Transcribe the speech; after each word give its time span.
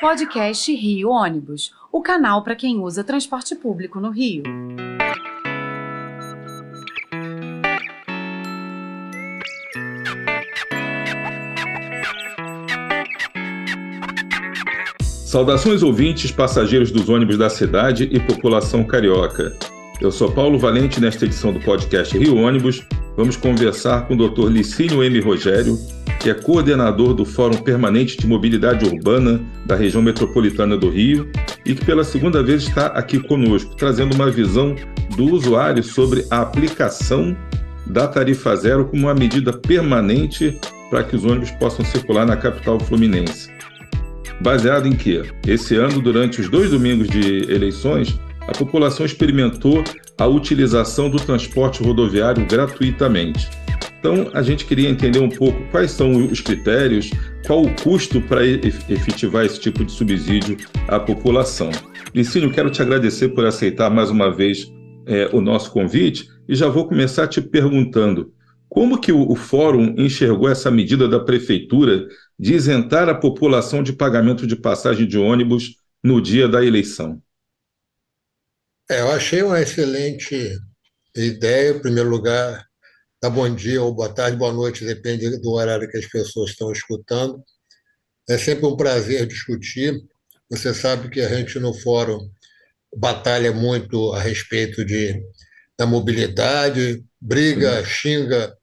Podcast 0.00 0.74
Rio 0.74 1.08
Ônibus, 1.08 1.72
o 1.92 2.02
canal 2.02 2.42
para 2.42 2.56
quem 2.56 2.80
usa 2.80 3.04
transporte 3.04 3.54
público 3.54 4.00
no 4.00 4.10
Rio. 4.10 4.42
Saudações 15.00 15.82
ouvintes, 15.82 16.32
passageiros 16.32 16.90
dos 16.90 17.08
ônibus 17.08 17.38
da 17.38 17.48
cidade 17.48 18.08
e 18.10 18.18
população 18.18 18.84
carioca. 18.84 19.56
Eu 20.00 20.10
sou 20.10 20.30
Paulo 20.30 20.58
Valente 20.58 21.00
nesta 21.00 21.24
edição 21.24 21.52
do 21.52 21.60
podcast 21.60 22.18
Rio 22.18 22.36
Ônibus. 22.36 22.84
Vamos 23.16 23.36
conversar 23.36 24.08
com 24.08 24.14
o 24.14 24.28
Dr. 24.28 24.48
Licínio 24.48 25.04
M. 25.04 25.20
Rogério, 25.20 25.78
que 26.24 26.30
é 26.30 26.34
coordenador 26.34 27.12
do 27.12 27.26
Fórum 27.26 27.58
Permanente 27.58 28.16
de 28.16 28.26
Mobilidade 28.26 28.86
Urbana 28.86 29.42
da 29.66 29.76
região 29.76 30.02
metropolitana 30.02 30.74
do 30.74 30.88
Rio 30.88 31.28
e 31.66 31.74
que 31.74 31.84
pela 31.84 32.02
segunda 32.02 32.42
vez 32.42 32.62
está 32.62 32.86
aqui 32.86 33.18
conosco, 33.18 33.76
trazendo 33.76 34.14
uma 34.14 34.30
visão 34.30 34.74
do 35.18 35.26
usuário 35.26 35.82
sobre 35.82 36.24
a 36.30 36.40
aplicação 36.40 37.36
da 37.84 38.08
tarifa 38.08 38.56
zero 38.56 38.86
como 38.86 39.02
uma 39.02 39.14
medida 39.14 39.52
permanente 39.52 40.58
para 40.88 41.04
que 41.04 41.14
os 41.14 41.26
ônibus 41.26 41.50
possam 41.50 41.84
circular 41.84 42.24
na 42.24 42.38
capital 42.38 42.80
fluminense 42.80 43.52
baseado 44.40 44.88
em 44.88 44.92
que, 44.96 45.22
esse 45.46 45.76
ano, 45.76 46.00
durante 46.00 46.40
os 46.40 46.48
dois 46.48 46.70
domingos 46.70 47.08
de 47.08 47.50
eleições, 47.52 48.18
a 48.40 48.52
população 48.52 49.06
experimentou 49.06 49.84
a 50.18 50.26
utilização 50.26 51.08
do 51.08 51.18
transporte 51.18 51.82
rodoviário 51.82 52.44
gratuitamente. 52.46 53.48
Então, 54.04 54.30
a 54.34 54.42
gente 54.42 54.66
queria 54.66 54.90
entender 54.90 55.18
um 55.18 55.30
pouco 55.30 55.58
quais 55.70 55.90
são 55.92 56.26
os 56.26 56.38
critérios, 56.38 57.08
qual 57.46 57.62
o 57.62 57.74
custo 57.74 58.20
para 58.20 58.44
efetivar 58.46 59.46
esse 59.46 59.58
tipo 59.58 59.82
de 59.82 59.90
subsídio 59.90 60.58
à 60.88 61.00
população. 61.00 61.70
Licínio, 62.14 62.52
quero 62.52 62.68
te 62.68 62.82
agradecer 62.82 63.30
por 63.30 63.46
aceitar 63.46 63.88
mais 63.88 64.10
uma 64.10 64.30
vez 64.30 64.70
é, 65.06 65.34
o 65.34 65.40
nosso 65.40 65.70
convite 65.70 66.28
e 66.46 66.54
já 66.54 66.68
vou 66.68 66.86
começar 66.86 67.26
te 67.28 67.40
perguntando 67.40 68.34
como 68.68 69.00
que 69.00 69.10
o, 69.10 69.26
o 69.26 69.34
fórum 69.34 69.94
enxergou 69.96 70.50
essa 70.50 70.70
medida 70.70 71.08
da 71.08 71.20
prefeitura 71.20 72.06
de 72.38 72.52
isentar 72.52 73.08
a 73.08 73.14
população 73.14 73.82
de 73.82 73.94
pagamento 73.94 74.46
de 74.46 74.54
passagem 74.54 75.08
de 75.08 75.16
ônibus 75.16 75.76
no 76.02 76.20
dia 76.20 76.46
da 76.46 76.62
eleição? 76.62 77.22
É, 78.90 79.00
eu 79.00 79.10
achei 79.10 79.42
uma 79.42 79.62
excelente 79.62 80.58
ideia. 81.16 81.70
Em 81.70 81.80
primeiro 81.80 82.10
lugar, 82.10 82.66
dar 83.24 83.30
bom 83.30 83.48
dia 83.48 83.82
ou 83.82 83.94
boa 83.94 84.12
tarde, 84.12 84.36
boa 84.36 84.52
noite, 84.52 84.84
depende 84.84 85.40
do 85.40 85.52
horário 85.52 85.88
que 85.88 85.96
as 85.96 86.04
pessoas 86.04 86.50
estão 86.50 86.70
escutando. 86.70 87.42
É 88.28 88.36
sempre 88.36 88.66
um 88.66 88.76
prazer 88.76 89.26
discutir. 89.26 89.98
Você 90.50 90.74
sabe 90.74 91.08
que 91.08 91.22
a 91.22 91.28
gente 91.34 91.58
no 91.58 91.72
fórum 91.72 92.18
batalha 92.94 93.50
muito 93.50 94.12
a 94.12 94.20
respeito 94.20 94.84
de, 94.84 95.18
da 95.78 95.86
mobilidade, 95.86 97.02
briga, 97.18 97.78
uhum. 97.78 97.84
xinga 97.86 98.54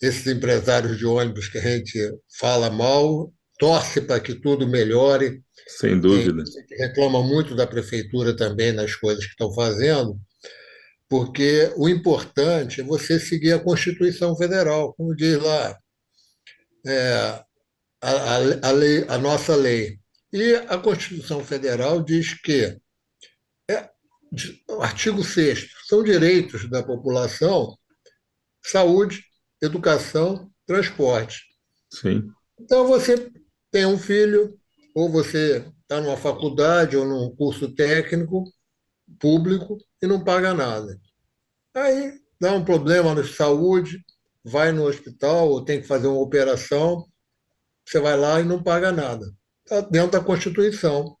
esses 0.00 0.26
empresários 0.26 0.96
de 0.96 1.04
ônibus 1.04 1.48
que 1.48 1.58
a 1.58 1.62
gente 1.62 1.98
fala 2.40 2.70
mal, 2.70 3.30
torce 3.58 4.00
para 4.00 4.18
que 4.18 4.34
tudo 4.34 4.66
melhore. 4.66 5.42
Sem 5.68 6.00
dúvida. 6.00 6.42
E 6.70 6.82
reclama 6.82 7.22
muito 7.22 7.54
da 7.54 7.66
prefeitura 7.66 8.34
também 8.34 8.72
nas 8.72 8.94
coisas 8.94 9.26
que 9.26 9.32
estão 9.32 9.52
fazendo, 9.52 10.18
porque 11.08 11.72
o 11.76 11.88
importante 11.88 12.80
é 12.80 12.84
você 12.84 13.18
seguir 13.18 13.52
a 13.52 13.62
Constituição 13.62 14.36
Federal, 14.36 14.94
como 14.94 15.14
diz 15.14 15.40
lá 15.40 15.78
é, 16.86 17.44
a, 18.00 18.68
a, 18.68 18.70
lei, 18.72 19.04
a 19.08 19.18
nossa 19.18 19.54
lei. 19.54 19.98
E 20.32 20.54
a 20.54 20.78
Constituição 20.78 21.44
Federal 21.44 22.02
diz 22.02 22.34
que, 22.40 22.76
é, 23.70 23.90
artigo 24.80 25.22
6 25.22 25.68
são 25.88 26.02
direitos 26.02 26.68
da 26.68 26.82
população 26.82 27.76
saúde, 28.64 29.24
educação, 29.62 30.50
transporte. 30.66 31.44
Sim. 31.92 32.28
Então 32.60 32.86
você 32.86 33.30
tem 33.70 33.86
um 33.86 33.98
filho, 33.98 34.58
ou 34.94 35.10
você 35.10 35.64
está 35.82 36.00
numa 36.00 36.16
faculdade 36.16 36.96
ou 36.96 37.06
num 37.06 37.34
curso 37.36 37.72
técnico 37.74 38.44
público 39.20 39.78
e 40.02 40.06
não 40.06 40.22
paga 40.22 40.52
nada. 40.54 40.98
Aí 41.74 42.12
dá 42.40 42.52
um 42.52 42.64
problema 42.64 43.14
na 43.14 43.24
saúde, 43.24 44.04
vai 44.44 44.72
no 44.72 44.84
hospital 44.84 45.48
ou 45.48 45.64
tem 45.64 45.80
que 45.80 45.86
fazer 45.86 46.06
uma 46.06 46.20
operação, 46.20 47.06
você 47.86 48.00
vai 48.00 48.16
lá 48.16 48.40
e 48.40 48.44
não 48.44 48.62
paga 48.62 48.92
nada. 48.92 49.26
Está 49.64 49.80
dentro 49.80 50.12
da 50.12 50.24
Constituição 50.24 51.16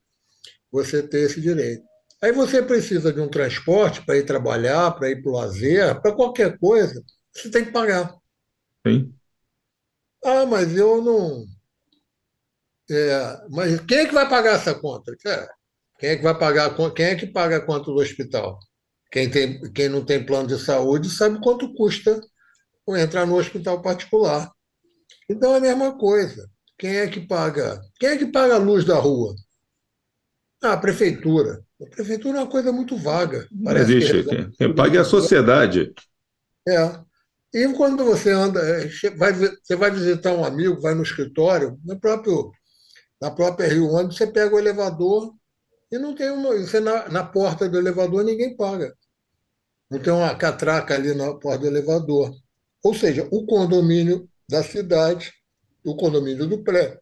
você 0.70 1.02
ter 1.02 1.22
esse 1.22 1.40
direito. 1.40 1.82
Aí 2.22 2.32
você 2.32 2.62
precisa 2.62 3.12
de 3.12 3.20
um 3.20 3.28
transporte 3.28 4.04
para 4.04 4.16
ir 4.16 4.24
trabalhar, 4.24 4.90
para 4.92 5.10
ir 5.10 5.22
para 5.22 5.30
o 5.30 5.34
lazer, 5.34 6.00
para 6.00 6.14
qualquer 6.14 6.58
coisa, 6.58 7.02
você 7.32 7.50
tem 7.50 7.64
que 7.64 7.72
pagar. 7.72 8.14
Sim. 8.86 9.12
Ah, 10.24 10.46
mas 10.46 10.76
eu 10.76 11.02
não. 11.02 11.44
É, 12.90 13.46
mas 13.50 13.80
quem 13.80 13.98
é 13.98 14.06
que 14.06 14.14
vai 14.14 14.28
pagar 14.28 14.54
essa 14.54 14.74
conta? 14.74 15.14
É, 15.26 15.48
quem 15.98 16.10
é 16.10 16.16
que 16.16 16.22
vai 16.22 16.38
pagar 16.38 16.74
Quem 16.94 17.06
é 17.06 17.14
que 17.14 17.26
paga 17.26 17.60
conta 17.60 17.86
do 17.86 17.96
hospital? 17.96 18.58
Quem, 19.10 19.30
tem, 19.30 19.60
quem 19.72 19.88
não 19.88 20.04
tem 20.04 20.24
plano 20.24 20.48
de 20.48 20.58
saúde 20.58 21.08
sabe 21.08 21.40
quanto 21.40 21.72
custa 21.74 22.20
entrar 22.88 23.26
no 23.26 23.36
hospital 23.36 23.80
particular. 23.80 24.50
Então 25.28 25.54
é 25.54 25.58
a 25.58 25.60
mesma 25.60 25.96
coisa. 25.96 26.48
Quem 26.78 26.96
é 26.96 27.08
que 27.08 27.20
paga? 27.20 27.80
Quem 27.98 28.10
é 28.10 28.16
que 28.16 28.26
paga 28.26 28.54
a 28.54 28.58
luz 28.58 28.84
da 28.84 28.96
rua? 28.96 29.34
Ah, 30.62 30.74
a 30.74 30.76
prefeitura. 30.76 31.64
A 31.80 31.86
prefeitura 31.86 32.38
é 32.38 32.40
uma 32.42 32.50
coisa 32.50 32.72
muito 32.72 32.96
vaga. 32.96 33.46
Não 33.50 33.76
existe. 33.76 34.24
Quem, 34.24 34.50
quem 34.50 34.74
paga 34.74 34.98
é 34.98 35.00
a 35.00 35.04
sociedade. 35.04 35.94
É. 36.68 37.00
E 37.54 37.72
quando 37.72 38.04
você 38.04 38.30
anda, 38.30 38.60
é, 38.60 38.88
vai, 39.16 39.32
você 39.32 39.76
vai 39.76 39.90
visitar 39.90 40.32
um 40.32 40.44
amigo, 40.44 40.80
vai 40.80 40.94
no 40.94 41.02
escritório, 41.02 41.78
no 41.84 41.98
próprio, 41.98 42.50
na 43.20 43.30
própria 43.30 43.68
Rio 43.68 43.88
Ônibus, 43.88 44.16
você 44.16 44.26
pega 44.26 44.54
o 44.54 44.58
elevador 44.58 45.32
e 45.90 45.98
não 45.98 46.14
tem 46.14 46.30
uma. 46.30 46.54
Você 46.56 46.80
na, 46.80 47.08
na 47.08 47.24
porta 47.24 47.68
do 47.68 47.78
elevador 47.78 48.24
ninguém 48.24 48.56
paga. 48.56 48.96
Não 49.90 50.00
tem 50.00 50.12
uma 50.12 50.34
catraca 50.34 50.94
ali 50.94 51.14
na 51.14 51.34
porta 51.34 51.60
do 51.60 51.66
elevador. 51.66 52.34
Ou 52.82 52.94
seja, 52.94 53.28
o 53.30 53.46
condomínio 53.46 54.28
da 54.48 54.62
cidade, 54.62 55.32
o 55.84 55.96
condomínio 55.96 56.46
do 56.46 56.62
pré, 56.62 56.98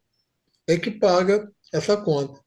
é 0.66 0.78
que 0.78 0.90
paga 0.90 1.50
essa 1.72 1.96
conta. 1.96 2.40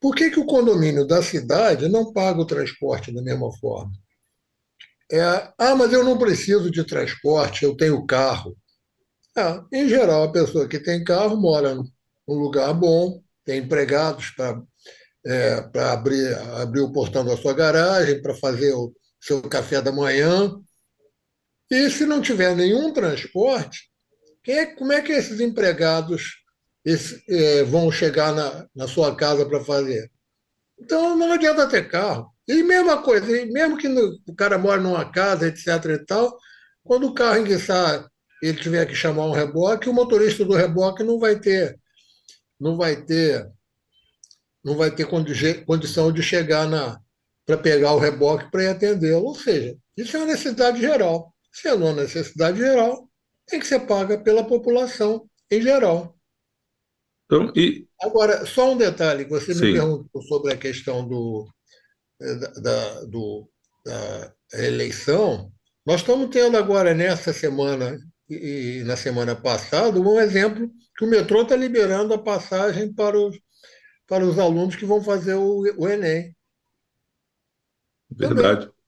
Por 0.00 0.14
que, 0.14 0.30
que 0.30 0.38
o 0.38 0.46
condomínio 0.46 1.06
da 1.06 1.22
cidade 1.22 1.88
não 1.88 2.12
paga 2.12 2.40
o 2.40 2.46
transporte 2.46 3.12
da 3.12 3.20
mesma 3.20 3.52
forma? 3.58 3.92
É, 5.10 5.20
ah, 5.58 5.74
mas 5.74 5.92
eu 5.92 6.04
não 6.04 6.18
preciso 6.18 6.70
de 6.70 6.84
transporte, 6.84 7.64
eu 7.64 7.76
tenho 7.76 8.06
carro. 8.06 8.56
É, 9.36 9.62
em 9.72 9.88
geral, 9.88 10.24
a 10.24 10.32
pessoa 10.32 10.68
que 10.68 10.78
tem 10.78 11.02
carro 11.02 11.36
mora 11.36 11.74
num 11.74 12.34
lugar 12.34 12.72
bom, 12.74 13.22
tem 13.44 13.60
empregados 13.60 14.30
para 14.30 14.62
é, 15.26 15.70
abrir, 15.80 16.34
abrir 16.60 16.80
o 16.80 16.92
portão 16.92 17.24
da 17.24 17.36
sua 17.36 17.52
garagem, 17.52 18.22
para 18.22 18.34
fazer 18.34 18.72
o 18.72 18.92
seu 19.20 19.42
café 19.42 19.80
da 19.80 19.92
manhã. 19.92 20.54
E 21.70 21.90
se 21.90 22.06
não 22.06 22.20
tiver 22.20 22.54
nenhum 22.56 22.92
transporte, 22.92 23.90
é, 24.46 24.66
como 24.66 24.92
é 24.92 25.02
que 25.02 25.12
esses 25.12 25.40
empregados 25.40 26.36
esse, 26.84 27.22
é, 27.28 27.62
vão 27.64 27.90
chegar 27.92 28.32
na, 28.32 28.66
na 28.74 28.88
sua 28.88 29.14
casa 29.14 29.44
para 29.46 29.62
fazer? 29.62 30.10
Então 30.80 31.16
não 31.16 31.32
adianta 31.32 31.68
ter 31.68 31.88
carro. 31.88 32.32
E 32.46 32.62
mesma 32.62 33.02
coisa, 33.02 33.26
mesmo 33.26 33.76
que 33.76 33.88
no, 33.88 34.18
o 34.26 34.34
cara 34.34 34.56
mora 34.56 34.80
numa 34.80 35.10
casa, 35.10 35.48
etc. 35.48 35.66
e 35.90 36.06
tal, 36.06 36.38
quando 36.82 37.06
o 37.06 37.14
carro 37.14 37.38
enguiçar, 37.38 38.08
ele 38.42 38.58
tiver 38.58 38.86
que 38.86 38.94
chamar 38.94 39.26
um 39.26 39.32
reboque, 39.32 39.88
o 39.88 39.92
motorista 39.92 40.44
do 40.44 40.54
reboque 40.54 41.02
não 41.02 41.18
vai 41.18 41.38
ter, 41.38 41.78
não 42.58 42.76
vai 42.76 42.96
ter, 43.04 43.46
não 44.68 44.76
vai 44.76 44.90
ter 44.90 45.06
condição 45.64 46.12
de 46.12 46.22
chegar 46.22 46.68
na 46.68 47.00
para 47.46 47.56
pegar 47.56 47.94
o 47.94 47.98
reboque 47.98 48.50
para 48.50 48.64
ir 48.64 48.68
atendê-lo. 48.68 49.24
Ou 49.24 49.34
seja, 49.34 49.74
isso 49.96 50.14
é 50.16 50.20
uma 50.20 50.26
necessidade 50.26 50.78
geral. 50.78 51.34
Se 51.50 51.66
é 51.66 51.72
uma 51.72 51.94
necessidade 51.94 52.58
geral, 52.58 53.08
tem 53.46 53.58
que 53.58 53.66
ser 53.66 53.80
paga 53.80 54.18
pela 54.18 54.44
população 54.44 55.26
em 55.50 55.62
geral. 55.62 56.14
Então, 57.24 57.50
e... 57.56 57.86
Agora, 58.02 58.44
só 58.44 58.72
um 58.72 58.76
detalhe, 58.76 59.24
você 59.24 59.54
Sim. 59.54 59.64
me 59.64 59.72
perguntou 59.72 60.22
sobre 60.22 60.52
a 60.52 60.56
questão 60.58 61.08
do, 61.08 61.48
eh, 62.20 62.34
da, 62.34 62.48
da, 62.60 63.04
do, 63.04 63.50
da 63.84 64.34
eleição, 64.52 65.50
nós 65.86 66.00
estamos 66.00 66.28
tendo 66.28 66.56
agora, 66.56 66.94
nessa 66.94 67.32
semana 67.32 67.98
e, 68.28 68.80
e 68.80 68.84
na 68.84 68.96
semana 68.96 69.34
passada, 69.34 69.98
um 69.98 70.20
exemplo 70.20 70.70
que 70.96 71.04
o 71.04 71.08
metrô 71.08 71.42
está 71.42 71.56
liberando 71.56 72.12
a 72.12 72.18
passagem 72.18 72.92
para 72.92 73.18
os, 73.18 73.38
para 74.08 74.24
os 74.24 74.38
alunos 74.38 74.74
que 74.74 74.86
vão 74.86 75.02
fazer 75.02 75.34
o, 75.34 75.60
o 75.76 75.86
Enem. 75.86 76.34
Verdade. 78.10 78.62
Também. 78.62 78.78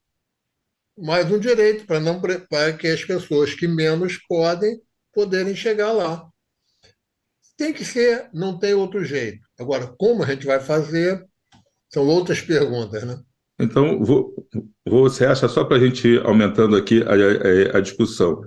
Mais 0.99 1.31
um 1.31 1.39
direito 1.39 1.87
para 1.87 2.01
não 2.01 2.21
para 2.21 2.73
que 2.73 2.89
as 2.89 3.05
pessoas 3.05 3.55
que 3.55 3.69
menos 3.69 4.19
podem 4.27 4.81
poderem 5.13 5.55
chegar 5.55 5.93
lá. 5.93 6.29
tem 7.57 7.73
que 7.73 7.85
ser, 7.85 8.29
não 8.33 8.59
tem 8.59 8.75
outro 8.75 9.05
jeito. 9.05 9.41
Agora, 9.59 9.87
como 9.99 10.23
a 10.23 10.27
gente 10.27 10.47
vai 10.47 10.59
fazer, 10.61 11.25
são 11.93 12.07
outras 12.07 12.41
perguntas, 12.41 13.05
né? 13.05 13.21
Então, 13.59 14.03
vou, 14.03 14.35
você 14.87 15.27
acha, 15.27 15.47
só 15.47 15.65
para 15.65 15.77
a 15.77 15.81
gente 15.81 16.09
ir 16.09 16.25
aumentando 16.25 16.77
aqui 16.77 17.03
a, 17.03 17.75
a, 17.75 17.79
a 17.79 17.81
discussão, 17.81 18.41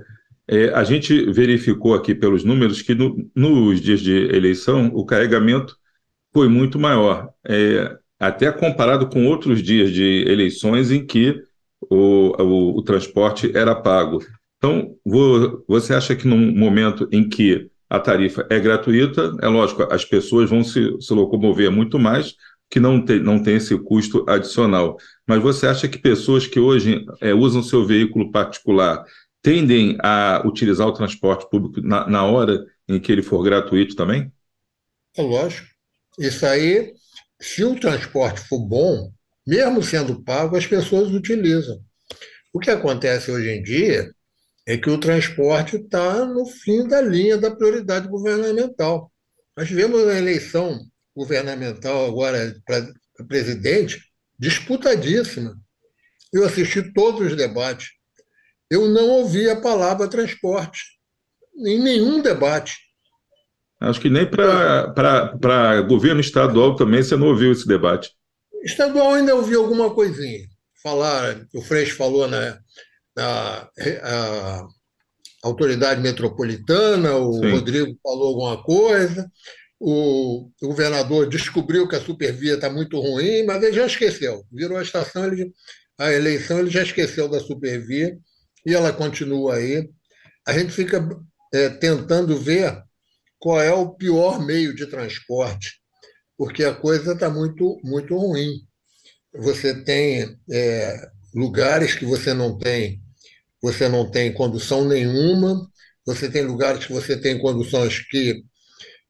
é, 0.48 0.70
a 0.70 0.84
gente 0.84 1.32
verificou 1.32 1.94
aqui 1.94 2.16
pelos 2.16 2.44
números 2.44 2.82
que 2.82 2.96
no, 2.96 3.30
nos 3.36 3.80
dias 3.80 4.02
de 4.02 4.12
eleição 4.36 4.88
o 4.94 5.06
carregamento 5.06 5.78
foi 6.34 6.48
muito 6.50 6.80
maior, 6.80 7.30
é, 7.48 7.96
até 8.20 8.52
comparado 8.52 9.08
com 9.08 9.28
outros 9.28 9.62
dias 9.62 9.92
de 9.92 10.26
eleições 10.28 10.92
em 10.92 11.06
que 11.06 11.42
o, 11.90 12.42
o, 12.42 12.78
o 12.78 12.82
transporte 12.82 13.56
era 13.56 13.76
pago. 13.76 14.20
Então, 14.58 14.96
vou, 15.06 15.64
você 15.68 15.94
acha 15.94 16.16
que 16.16 16.28
num 16.28 16.58
momento 16.58 17.08
em 17.12 17.28
que 17.28 17.70
a 17.90 18.00
tarifa 18.00 18.48
é 18.50 18.60
gratuita, 18.60 19.36
é 19.42 19.48
lógico, 19.48 19.84
as 19.92 20.06
pessoas 20.06 20.50
vão 20.50 20.64
se, 20.64 21.00
se 21.00 21.14
locomover 21.14 21.70
muito 21.70 22.00
mais, 22.00 22.34
que 22.70 22.80
não 22.80 23.04
tem, 23.04 23.20
não 23.20 23.44
tem 23.44 23.58
esse 23.58 23.78
custo 23.78 24.26
adicional. 24.28 24.98
Mas 25.28 25.42
você 25.44 25.68
acha 25.68 25.88
que 25.88 25.98
pessoas 26.00 26.48
que 26.48 26.60
hoje 26.60 27.06
é, 27.22 27.34
usam 27.34 27.62
seu 27.62 27.86
veículo 27.86 28.32
particular 28.32 29.04
tendem 29.42 29.98
a 30.02 30.42
utilizar 30.46 30.88
o 30.88 30.94
transporte 30.94 31.48
público 31.50 31.82
na, 31.82 32.08
na 32.10 32.26
hora 32.26 32.66
em 32.88 33.00
que 33.00 33.12
ele 33.12 33.22
for 33.22 33.44
gratuito 33.44 33.96
também? 33.96 34.32
É 35.16 35.22
lógico. 35.22 35.73
Isso 36.18 36.46
aí, 36.46 36.94
se 37.42 37.64
o 37.64 37.80
transporte 37.80 38.42
for 38.42 38.60
bom, 38.60 39.12
mesmo 39.46 39.84
sendo 39.84 40.24
pago, 40.24 40.56
as 40.56 40.66
pessoas 40.66 41.12
utilizam. 41.12 41.84
O 42.54 42.60
que 42.60 42.70
acontece 42.70 43.32
hoje 43.32 43.50
em 43.50 43.64
dia 43.64 44.12
é 44.66 44.78
que 44.78 44.90
o 44.90 45.00
transporte 45.00 45.76
está 45.76 46.26
no 46.26 46.46
fim 46.46 46.88
da 46.88 47.02
linha 47.02 47.38
da 47.38 47.54
prioridade 47.54 48.08
governamental. 48.08 49.12
Nós 49.58 49.68
tivemos 49.68 50.08
a 50.08 50.18
eleição 50.18 50.80
governamental 51.16 52.06
agora 52.06 52.56
para 52.66 52.88
presidente 53.28 54.02
disputadíssima. 54.40 55.56
Eu 56.32 56.46
assisti 56.46 56.94
todos 56.94 57.32
os 57.32 57.36
debates. 57.36 57.90
Eu 58.70 58.88
não 58.88 59.10
ouvi 59.10 59.50
a 59.50 59.60
palavra 59.60 60.08
transporte 60.08 60.82
em 61.58 61.80
nenhum 61.80 62.22
debate. 62.22 62.74
Acho 63.84 64.00
que 64.00 64.10
nem 64.10 64.26
para 64.26 65.82
governo 65.82 66.22
estadual 66.22 66.76
também 66.76 67.04
você 67.04 67.18
não 67.18 67.28
ouviu 67.28 67.52
esse 67.52 67.68
debate. 67.68 68.12
Estadual 68.64 69.14
ainda 69.14 69.36
ouvi 69.36 69.56
alguma 69.56 69.94
coisinha. 69.94 70.48
Falar, 70.82 71.46
o 71.54 71.62
Freixo 71.62 71.98
falou 71.98 72.28
na, 72.28 72.58
na 73.16 73.70
a, 74.04 74.66
autoridade 75.44 76.02
metropolitana, 76.02 77.18
o 77.18 77.34
Sim. 77.34 77.52
Rodrigo 77.52 77.98
falou 78.02 78.30
alguma 78.30 78.64
coisa, 78.64 79.30
o, 79.78 80.50
o, 80.62 80.68
governador 80.68 81.28
descobriu 81.28 81.86
que 81.86 81.98
a 81.98 82.02
supervia 82.02 82.54
está 82.54 82.70
muito 82.70 82.98
ruim, 83.02 83.44
mas 83.44 83.62
ele 83.62 83.74
já 83.74 83.86
esqueceu. 83.86 84.46
Virou 84.50 84.78
a 84.78 84.82
estação, 84.82 85.26
ele, 85.26 85.52
a 86.00 86.10
eleição, 86.10 86.60
ele 86.60 86.70
já 86.70 86.84
esqueceu 86.84 87.28
da 87.28 87.42
supervia 87.42 88.18
e 88.66 88.74
ela 88.74 88.94
continua 88.94 89.56
aí. 89.56 89.90
A 90.48 90.54
gente 90.54 90.72
fica 90.72 91.06
é, 91.54 91.68
tentando 91.68 92.38
ver 92.38 92.82
qual 93.44 93.60
é 93.60 93.74
o 93.74 93.94
pior 93.94 94.40
meio 94.40 94.74
de 94.74 94.88
transporte, 94.88 95.74
porque 96.38 96.64
a 96.64 96.74
coisa 96.74 97.12
está 97.12 97.30
muito, 97.30 97.78
muito 97.84 98.16
ruim. 98.16 98.62
Você 99.34 99.84
tem 99.84 100.40
é, 100.50 101.10
lugares 101.36 101.94
que 101.94 102.06
você 102.06 102.34
não 102.34 102.58
tem, 102.58 103.02
você 103.62 103.90
não 103.90 104.10
tem 104.10 104.34
condução 104.34 104.88
nenhuma, 104.88 105.70
você 106.06 106.32
tem 106.32 106.44
lugares 106.44 106.86
que 106.86 106.94
você 106.94 107.20
tem 107.20 107.38
conduções 107.38 108.00
que, 108.08 108.42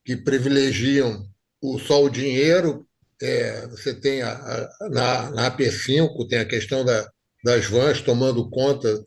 que 0.03 0.17
privilegiam 0.17 1.23
o, 1.61 1.77
só 1.77 2.03
o 2.03 2.09
dinheiro. 2.09 2.87
É, 3.21 3.67
você 3.67 3.93
tem 3.93 4.23
a, 4.23 4.31
a, 4.31 4.89
na, 4.89 5.29
na 5.29 5.51
AP5 5.51 6.27
tem 6.27 6.39
a 6.39 6.45
questão 6.45 6.83
da, 6.83 7.07
das 7.43 7.67
vans 7.67 8.01
tomando 8.01 8.49
conta 8.49 8.99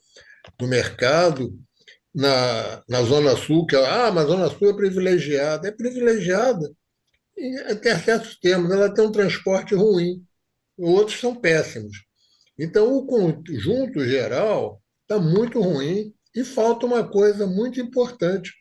do 0.56 0.68
mercado, 0.68 1.52
na, 2.16 2.82
na 2.88 3.02
Zona 3.02 3.36
Sul, 3.36 3.66
que 3.66 3.76
ah, 3.76 4.10
mas 4.10 4.24
a 4.24 4.28
Zona 4.28 4.48
Sul 4.48 4.70
é 4.70 4.74
privilegiada. 4.74 5.68
É 5.68 5.70
privilegiada 5.70 6.74
até 7.68 7.98
certos 7.98 8.38
termos, 8.38 8.70
ela 8.70 8.92
tem 8.92 9.04
um 9.04 9.12
transporte 9.12 9.74
ruim, 9.74 10.24
outros 10.78 11.20
são 11.20 11.34
péssimos. 11.34 11.98
Então, 12.58 12.96
o 12.96 13.06
conjunto 13.06 14.02
geral 14.06 14.82
está 15.02 15.20
muito 15.20 15.60
ruim 15.60 16.14
e 16.34 16.42
falta 16.42 16.86
uma 16.86 17.06
coisa 17.06 17.46
muito 17.46 17.78
importante, 17.78 18.54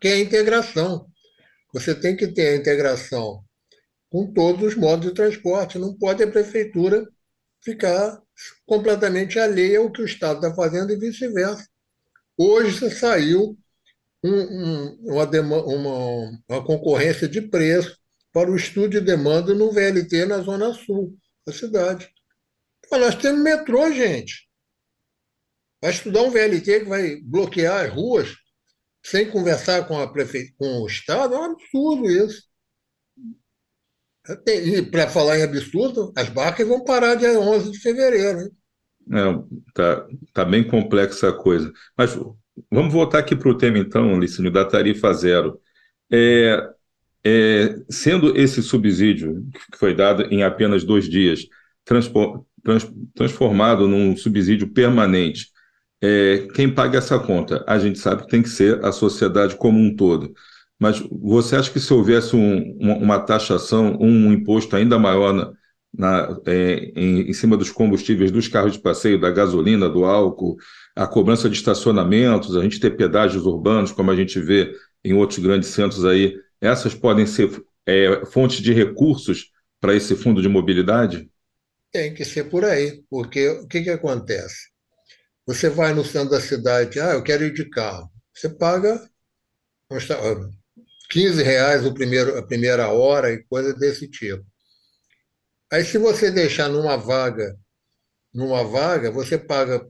que 0.00 0.06
é 0.06 0.12
a 0.12 0.20
integração. 0.20 1.08
Você 1.74 1.92
tem 1.92 2.16
que 2.16 2.28
ter 2.28 2.50
a 2.50 2.56
integração 2.56 3.44
com 4.08 4.32
todos 4.32 4.62
os 4.62 4.74
modos 4.76 5.08
de 5.08 5.14
transporte. 5.14 5.76
Não 5.78 5.92
pode 5.98 6.22
a 6.22 6.30
prefeitura 6.30 7.04
ficar 7.64 8.22
completamente 8.64 9.40
alheia 9.40 9.80
ao 9.80 9.90
que 9.90 10.02
o 10.02 10.06
Estado 10.06 10.36
está 10.36 10.54
fazendo 10.54 10.92
e 10.92 10.96
vice-versa. 10.96 11.66
Hoje 12.36 12.90
saiu 12.90 13.56
um, 14.22 14.30
um, 14.30 14.98
uma, 15.04 15.24
uma, 15.24 16.40
uma, 16.48 16.64
concorrência 16.64 17.28
de 17.28 17.40
preço 17.40 17.98
para 18.32 18.50
o 18.50 18.56
estudo 18.56 18.90
de 18.90 19.00
demanda 19.00 19.54
no 19.54 19.72
VLT 19.72 20.26
na 20.26 20.40
Zona 20.40 20.74
Sul 20.74 21.16
da 21.46 21.52
cidade. 21.52 22.10
Mas 22.90 23.00
nós 23.00 23.14
temos 23.14 23.42
metrô, 23.42 23.90
gente. 23.90 24.46
Vai 25.80 25.92
estudar 25.92 26.22
um 26.22 26.30
VLT 26.30 26.80
que 26.80 26.88
vai 26.88 27.16
bloquear 27.22 27.86
as 27.86 27.92
ruas 27.92 28.34
sem 29.04 29.30
conversar 29.30 29.86
com, 29.86 29.98
a 29.98 30.12
prefe... 30.12 30.52
com 30.58 30.82
o 30.82 30.86
Estado? 30.86 31.34
É 31.34 31.38
um 31.38 31.52
absurdo 31.52 32.10
isso. 32.10 32.42
E 34.46 34.82
para 34.82 35.08
falar 35.08 35.38
em 35.38 35.42
absurdo, 35.42 36.12
as 36.16 36.28
barcas 36.28 36.66
vão 36.66 36.82
parar 36.82 37.14
dia 37.14 37.38
11 37.38 37.70
de 37.70 37.78
fevereiro. 37.78 38.40
Hein? 38.40 38.55
É, 39.12 39.38
tá, 39.72 40.06
tá 40.32 40.44
bem 40.44 40.64
complexa 40.64 41.28
a 41.28 41.32
coisa. 41.32 41.72
Mas 41.96 42.18
vamos 42.70 42.92
voltar 42.92 43.20
aqui 43.20 43.36
para 43.36 43.48
o 43.50 43.56
tema, 43.56 43.78
então, 43.78 44.18
Licínio, 44.18 44.50
da 44.50 44.64
tarifa 44.64 45.12
zero. 45.12 45.60
É, 46.10 46.68
é, 47.24 47.76
sendo 47.88 48.36
esse 48.36 48.62
subsídio, 48.62 49.44
que 49.72 49.78
foi 49.78 49.94
dado 49.94 50.22
em 50.32 50.42
apenas 50.42 50.84
dois 50.84 51.08
dias, 51.08 51.46
trans, 51.84 52.10
transformado 53.14 53.88
num 53.88 54.16
subsídio 54.16 54.68
permanente, 54.68 55.48
é, 56.02 56.46
quem 56.54 56.72
paga 56.72 56.98
essa 56.98 57.18
conta? 57.18 57.64
A 57.66 57.78
gente 57.78 57.98
sabe 57.98 58.22
que 58.22 58.28
tem 58.28 58.42
que 58.42 58.48
ser 58.48 58.84
a 58.84 58.92
sociedade 58.92 59.56
como 59.56 59.78
um 59.78 59.94
todo. 59.94 60.32
Mas 60.78 61.00
você 61.10 61.56
acha 61.56 61.70
que 61.70 61.80
se 61.80 61.92
houvesse 61.92 62.36
um, 62.36 62.76
uma, 62.78 62.94
uma, 62.96 63.18
taxação, 63.18 63.96
um 63.98 64.32
imposto 64.32 64.76
ainda 64.76 64.98
maior 64.98 65.32
na, 65.32 65.52
na, 65.96 66.38
é, 66.46 66.92
em, 66.94 67.30
em, 67.30 67.32
cima 67.32 67.56
dos 67.56 67.70
combustíveis 67.70 68.30
dos 68.30 68.48
carros 68.48 68.72
de 68.72 68.78
passeio, 68.78 69.20
da 69.20 69.30
gasolina, 69.30 69.88
do 69.88 70.04
álcool, 70.04 70.56
a 70.94 71.06
cobrança 71.06 71.48
de 71.48 71.56
estacionamentos, 71.56 72.56
a 72.56 72.62
gente 72.62 72.78
ter 72.78 72.96
pedágios 72.96 73.46
urbanos, 73.46 73.92
como 73.92 74.10
a 74.10 74.16
gente 74.16 74.38
vê 74.38 74.72
em 75.04 75.14
outros 75.14 75.38
grandes 75.38 75.70
centros 75.70 76.04
aí, 76.04 76.36
essas 76.60 76.94
podem 76.94 77.26
ser 77.26 77.62
é, 77.86 78.24
fontes 78.26 78.60
de 78.60 78.72
recursos 78.72 79.50
para 79.80 79.94
esse 79.94 80.14
fundo 80.14 80.42
de 80.42 80.48
mobilidade? 80.48 81.30
Tem 81.92 82.12
que 82.12 82.24
ser 82.24 82.44
por 82.44 82.64
aí, 82.64 83.02
porque 83.08 83.48
o 83.48 83.66
que, 83.66 83.82
que 83.82 83.90
acontece? 83.90 84.70
Você 85.46 85.70
vai 85.70 85.94
no 85.94 86.04
centro 86.04 86.30
da 86.30 86.40
cidade, 86.40 87.00
ah, 87.00 87.12
eu 87.12 87.22
quero 87.22 87.44
ir 87.44 87.54
de 87.54 87.70
carro. 87.70 88.10
Você 88.34 88.50
paga 88.50 89.00
15 91.08 91.42
reais 91.42 91.86
o 91.86 91.94
primeiro, 91.94 92.36
a 92.36 92.42
primeira 92.42 92.88
hora 92.88 93.32
e 93.32 93.44
coisa 93.44 93.72
desse 93.72 94.08
tipo. 94.08 94.44
Aí, 95.72 95.84
se 95.84 95.98
você 95.98 96.30
deixar 96.30 96.68
numa 96.68 96.96
vaga, 96.96 97.56
numa 98.32 98.64
vaga, 98.64 99.10
você 99.10 99.36
paga 99.36 99.86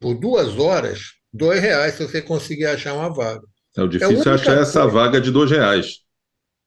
por 0.00 0.14
duas 0.14 0.58
horas 0.58 1.16
dois 1.36 1.60
reais 1.60 1.94
se 1.94 2.02
você 2.02 2.22
conseguir 2.22 2.66
achar 2.66 2.94
uma 2.94 3.12
vaga. 3.12 3.42
É 3.76 3.82
o 3.82 3.88
difícil 3.88 4.32
é 4.32 4.34
achar 4.34 4.58
essa 4.58 4.86
vaga 4.86 5.20
de 5.20 5.30
dois 5.30 5.50
reais. 5.50 5.98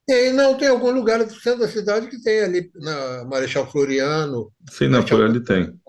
Tem, 0.08 0.34
não, 0.34 0.58
tem 0.58 0.68
algum 0.68 0.92
lugar 0.92 1.24
do 1.24 1.34
centro 1.34 1.60
da 1.60 1.68
cidade 1.68 2.08
que 2.08 2.22
tem 2.22 2.42
ali, 2.42 2.72
na 2.76 3.26
Marechal 3.26 3.70
Floriano. 3.70 4.52
Sim, 4.72 4.88
na 4.88 5.04
por 5.04 5.24
ali 5.24 5.44
tem. 5.44 5.80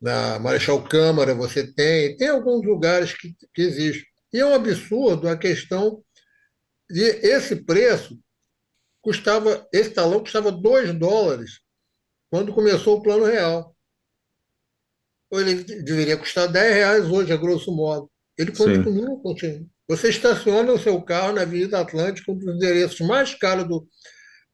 Na, 0.00 0.38
Marechal 0.38 0.82
Câmara 0.84 1.34
você 1.34 1.66
tem, 1.66 2.16
tem 2.16 2.28
alguns 2.28 2.64
lugares 2.64 3.12
que, 3.12 3.34
que 3.54 3.62
existem. 3.62 4.06
E 4.32 4.38
é 4.38 4.46
um 4.46 4.54
absurdo 4.54 5.28
a 5.28 5.36
questão 5.36 6.02
de 6.88 7.02
esse 7.02 7.56
preço 7.56 8.18
custava, 9.02 9.66
esse 9.72 9.90
talão 9.90 10.20
custava 10.20 10.52
2 10.52 10.94
dólares 10.94 11.60
quando 12.30 12.52
começou 12.52 12.98
o 12.98 13.02
plano 13.02 13.24
real. 13.24 13.76
Ou 15.30 15.40
ele 15.40 15.62
deveria 15.62 16.16
custar 16.16 16.50
10 16.50 16.74
reais 16.74 17.04
hoje, 17.06 17.32
a 17.32 17.36
grosso 17.36 17.74
modo. 17.74 18.10
Ele 18.36 18.52
continua, 18.52 19.20
continua. 19.20 19.66
Você 19.88 20.08
estaciona 20.08 20.72
o 20.72 20.78
seu 20.78 21.00
carro 21.02 21.32
na 21.32 21.42
Avenida 21.42 21.80
Atlântica, 21.80 22.30
um 22.30 22.38
dos 22.38 22.54
endereços 22.54 23.00
mais 23.00 23.34
caros 23.34 23.68
do, 23.68 23.88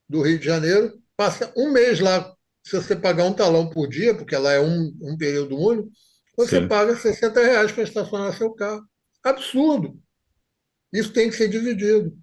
do 0.08 0.22
Rio 0.22 0.38
de 0.38 0.44
Janeiro, 0.44 0.98
passa 1.16 1.52
um 1.56 1.70
mês 1.70 2.00
lá. 2.00 2.34
Se 2.64 2.76
você 2.76 2.96
pagar 2.96 3.24
um 3.24 3.32
talão 3.32 3.70
por 3.70 3.88
dia, 3.88 4.14
porque 4.14 4.36
lá 4.36 4.52
é 4.52 4.60
um, 4.60 4.92
um 5.00 5.16
período 5.16 5.56
único, 5.56 5.88
você 6.36 6.60
Sim. 6.60 6.68
paga 6.68 6.96
60 6.96 7.40
reais 7.40 7.70
para 7.70 7.84
estacionar 7.84 8.36
seu 8.36 8.52
carro. 8.54 8.82
Absurdo. 9.22 9.98
Isso 10.92 11.12
tem 11.12 11.30
que 11.30 11.36
ser 11.36 11.48
dividido. 11.48 12.16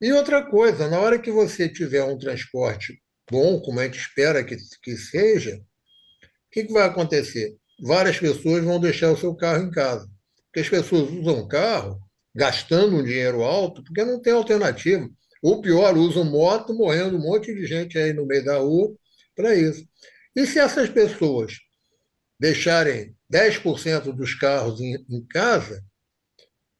E 0.00 0.12
outra 0.12 0.44
coisa, 0.48 0.88
na 0.88 1.00
hora 1.00 1.18
que 1.18 1.30
você 1.30 1.68
tiver 1.68 2.04
um 2.04 2.18
transporte 2.18 3.00
bom, 3.30 3.60
como 3.60 3.80
a 3.80 3.84
gente 3.84 3.98
espera 3.98 4.44
que, 4.44 4.56
que 4.82 4.96
seja, 4.96 5.56
o 5.56 6.50
que, 6.50 6.64
que 6.64 6.72
vai 6.72 6.86
acontecer? 6.86 7.56
Várias 7.80 8.18
pessoas 8.18 8.64
vão 8.64 8.80
deixar 8.80 9.10
o 9.10 9.16
seu 9.16 9.34
carro 9.34 9.64
em 9.64 9.70
casa. 9.70 10.08
Porque 10.46 10.60
as 10.60 10.68
pessoas 10.68 11.10
usam 11.10 11.46
carro 11.48 12.00
gastando 12.34 12.96
um 12.96 13.02
dinheiro 13.02 13.42
alto 13.42 13.82
porque 13.82 14.04
não 14.04 14.20
tem 14.20 14.32
alternativa. 14.32 15.08
Ou 15.42 15.60
pior, 15.60 15.96
usam 15.96 16.24
moto, 16.24 16.74
morrendo 16.74 17.16
um 17.16 17.22
monte 17.22 17.52
de 17.54 17.66
gente 17.66 17.98
aí 17.98 18.12
no 18.12 18.26
meio 18.26 18.44
da 18.44 18.58
rua 18.58 18.94
para 19.34 19.54
isso. 19.54 19.84
E 20.34 20.46
se 20.46 20.58
essas 20.58 20.88
pessoas 20.88 21.54
deixarem 22.38 23.16
10% 23.32 24.12
dos 24.12 24.34
carros 24.34 24.80
em, 24.80 25.04
em 25.08 25.26
casa, 25.26 25.84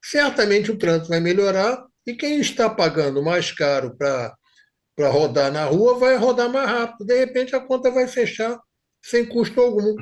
certamente 0.03 0.71
o 0.71 0.77
trânsito 0.77 1.09
vai 1.09 1.19
melhorar 1.19 1.85
e 2.09 2.15
quem 2.15 2.39
está 2.39 2.69
pagando 2.69 3.21
mais 3.21 3.51
caro 3.51 3.95
para 3.95 5.09
rodar 5.09 5.51
na 5.51 5.65
rua 5.65 5.97
vai 5.97 6.17
rodar 6.17 6.51
mais 6.51 6.69
rápido. 6.69 7.05
De 7.05 7.17
repente 7.17 7.55
a 7.55 7.59
conta 7.59 7.91
vai 7.91 8.07
fechar 8.07 8.59
sem 9.01 9.25
custo 9.25 9.61
algum. 9.61 9.95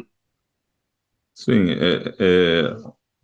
Sim, 1.35 1.71
é, 1.71 2.15
é, 2.19 2.75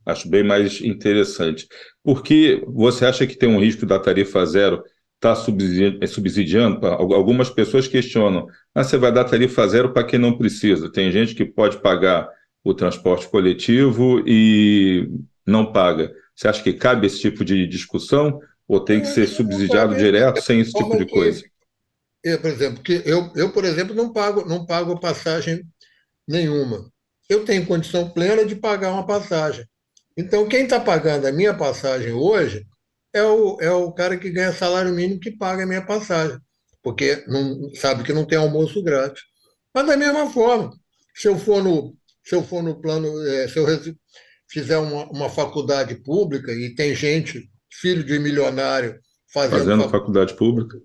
acho 0.05 0.29
bem 0.29 0.43
mais 0.43 0.81
interessante. 0.81 1.67
Porque 2.03 2.63
você 2.67 3.05
acha 3.05 3.25
que 3.25 3.37
tem 3.37 3.49
um 3.49 3.59
risco 3.59 3.85
da 3.85 3.97
tarifa 3.97 4.45
zero 4.45 4.83
estar 5.15 5.33
tá 5.33 5.35
subsidiando, 5.35 6.07
subsidiando? 6.07 6.85
Algumas 6.85 7.49
pessoas 7.49 7.87
questionam: 7.87 8.47
ah, 8.75 8.83
você 8.83 8.97
vai 8.97 9.11
dar 9.11 9.23
tarifa 9.23 9.67
zero 9.67 9.93
para 9.93 10.03
quem 10.03 10.19
não 10.19 10.37
precisa. 10.37 10.91
Tem 10.91 11.11
gente 11.11 11.33
que 11.33 11.45
pode 11.45 11.77
pagar 11.81 12.29
o 12.63 12.73
transporte 12.73 13.27
coletivo 13.29 14.23
e 14.27 15.09
não 15.45 15.71
paga. 15.71 16.13
Você 16.35 16.47
acha 16.47 16.63
que 16.63 16.73
cabe 16.73 17.07
esse 17.07 17.19
tipo 17.19 17.43
de 17.43 17.65
discussão? 17.67 18.39
Ou 18.67 18.79
tem 18.79 19.01
que 19.01 19.07
ser 19.07 19.27
subsidiado 19.27 19.95
direto 19.95 20.41
sem 20.41 20.61
esse 20.61 20.71
tipo 20.71 20.97
de 20.97 21.05
coisa? 21.05 21.43
Eu, 22.23 22.39
por 22.39 22.49
exemplo, 22.49 22.81
que 22.81 23.01
eu, 23.05 23.31
eu, 23.35 23.51
por 23.51 23.65
exemplo, 23.65 23.93
não 23.93 24.13
pago, 24.13 24.45
não 24.45 24.65
pago 24.65 24.99
passagem 24.99 25.63
nenhuma. 26.27 26.89
Eu 27.29 27.43
tenho 27.43 27.65
condição 27.65 28.09
plena 28.09 28.45
de 28.45 28.55
pagar 28.55 28.91
uma 28.91 29.05
passagem. 29.05 29.65
Então, 30.17 30.47
quem 30.47 30.63
está 30.63 30.79
pagando 30.79 31.27
a 31.27 31.31
minha 31.31 31.53
passagem 31.53 32.13
hoje 32.13 32.65
é 33.13 33.23
o, 33.23 33.59
é 33.59 33.71
o 33.71 33.91
cara 33.91 34.17
que 34.17 34.29
ganha 34.29 34.53
salário 34.53 34.93
mínimo 34.93 35.19
que 35.19 35.31
paga 35.31 35.63
a 35.63 35.67
minha 35.67 35.85
passagem, 35.85 36.37
porque 36.81 37.23
não, 37.27 37.73
sabe 37.75 38.03
que 38.03 38.13
não 38.13 38.25
tem 38.25 38.37
almoço 38.37 38.81
grátis. 38.83 39.23
Mas 39.73 39.85
da 39.85 39.97
mesma 39.97 40.29
forma, 40.29 40.71
se 41.15 41.27
eu 41.27 41.37
for 41.37 41.63
no, 41.63 41.95
se 42.23 42.35
eu 42.35 42.43
for 42.43 42.63
no 42.63 42.79
plano, 42.79 43.07
é, 43.27 43.47
se 43.47 43.57
eu 43.57 43.65
fizer 44.49 44.77
uma, 44.77 45.09
uma 45.09 45.29
faculdade 45.29 45.95
pública 45.95 46.51
e 46.51 46.73
tem 46.75 46.95
gente 46.95 47.49
filho 47.81 48.03
de 48.03 48.17
milionário 48.19 48.99
fazendo, 49.33 49.59
fazendo 49.59 49.89
faculdade 49.89 50.35
pública. 50.35 50.79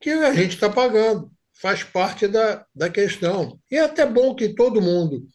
Que 0.00 0.10
a 0.10 0.32
gente 0.34 0.54
está 0.54 0.68
pagando, 0.68 1.30
faz 1.60 1.82
parte 1.82 2.28
da, 2.28 2.64
da 2.74 2.88
questão. 2.88 3.58
E 3.70 3.76
é 3.76 3.84
até 3.84 4.06
bom 4.06 4.34
que 4.34 4.54
todo 4.54 4.80
mundo 4.80 5.26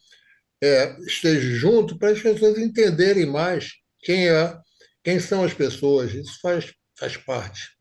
é, 0.62 0.96
esteja 1.02 1.48
junto 1.56 1.98
para 1.98 2.10
as 2.10 2.20
pessoas 2.20 2.58
entenderem 2.58 3.26
mais 3.26 3.72
quem 4.00 4.28
é, 4.28 4.56
quem 5.02 5.20
são 5.20 5.44
as 5.44 5.52
pessoas. 5.52 6.14
Isso 6.14 6.38
faz, 6.40 6.72
faz 6.98 7.16
parte. 7.16 7.74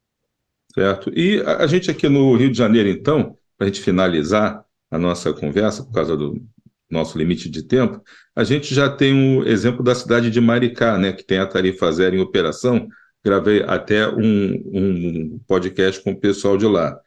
Certo. 0.73 1.11
E 1.15 1.41
a, 1.41 1.57
a 1.57 1.67
gente 1.67 1.89
aqui 1.89 2.09
no 2.09 2.35
Rio 2.35 2.51
de 2.51 2.57
Janeiro, 2.57 2.89
então, 2.89 3.37
para 3.57 3.67
a 3.67 3.69
gente 3.69 3.81
finalizar 3.81 4.65
a 4.91 4.97
nossa 4.97 5.31
conversa, 5.33 5.83
por 5.83 5.93
causa 5.93 6.17
do 6.17 6.45
nosso 6.93 7.17
limite 7.17 7.49
de 7.49 7.63
tempo, 7.63 8.01
a 8.35 8.43
gente 8.43 8.73
já 8.73 8.89
tem 8.89 9.13
o 9.13 9.41
um 9.41 9.45
exemplo 9.45 9.83
da 9.83 9.93
cidade 9.93 10.29
de 10.29 10.39
Maricá, 10.39 10.97
né, 10.97 11.11
que 11.11 11.23
tem 11.23 11.39
a 11.39 11.45
tarifa 11.45 11.91
zero 11.91 12.15
em 12.15 12.19
operação. 12.19 12.87
Gravei 13.23 13.63
até 13.63 14.07
um, 14.07 14.53
um 14.73 15.39
podcast 15.47 16.01
com 16.03 16.11
o 16.11 16.19
pessoal 16.19 16.57
de 16.57 16.65
lá. 16.65 16.97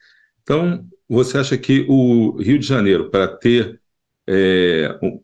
Então, 0.42 0.86
você 1.08 1.38
acha 1.38 1.56
que 1.56 1.86
o 1.88 2.36
Rio 2.40 2.58
de 2.58 2.66
Janeiro, 2.66 3.10
para 3.10 3.28
ter 3.28 3.80
é, 4.26 4.98
um, 5.02 5.20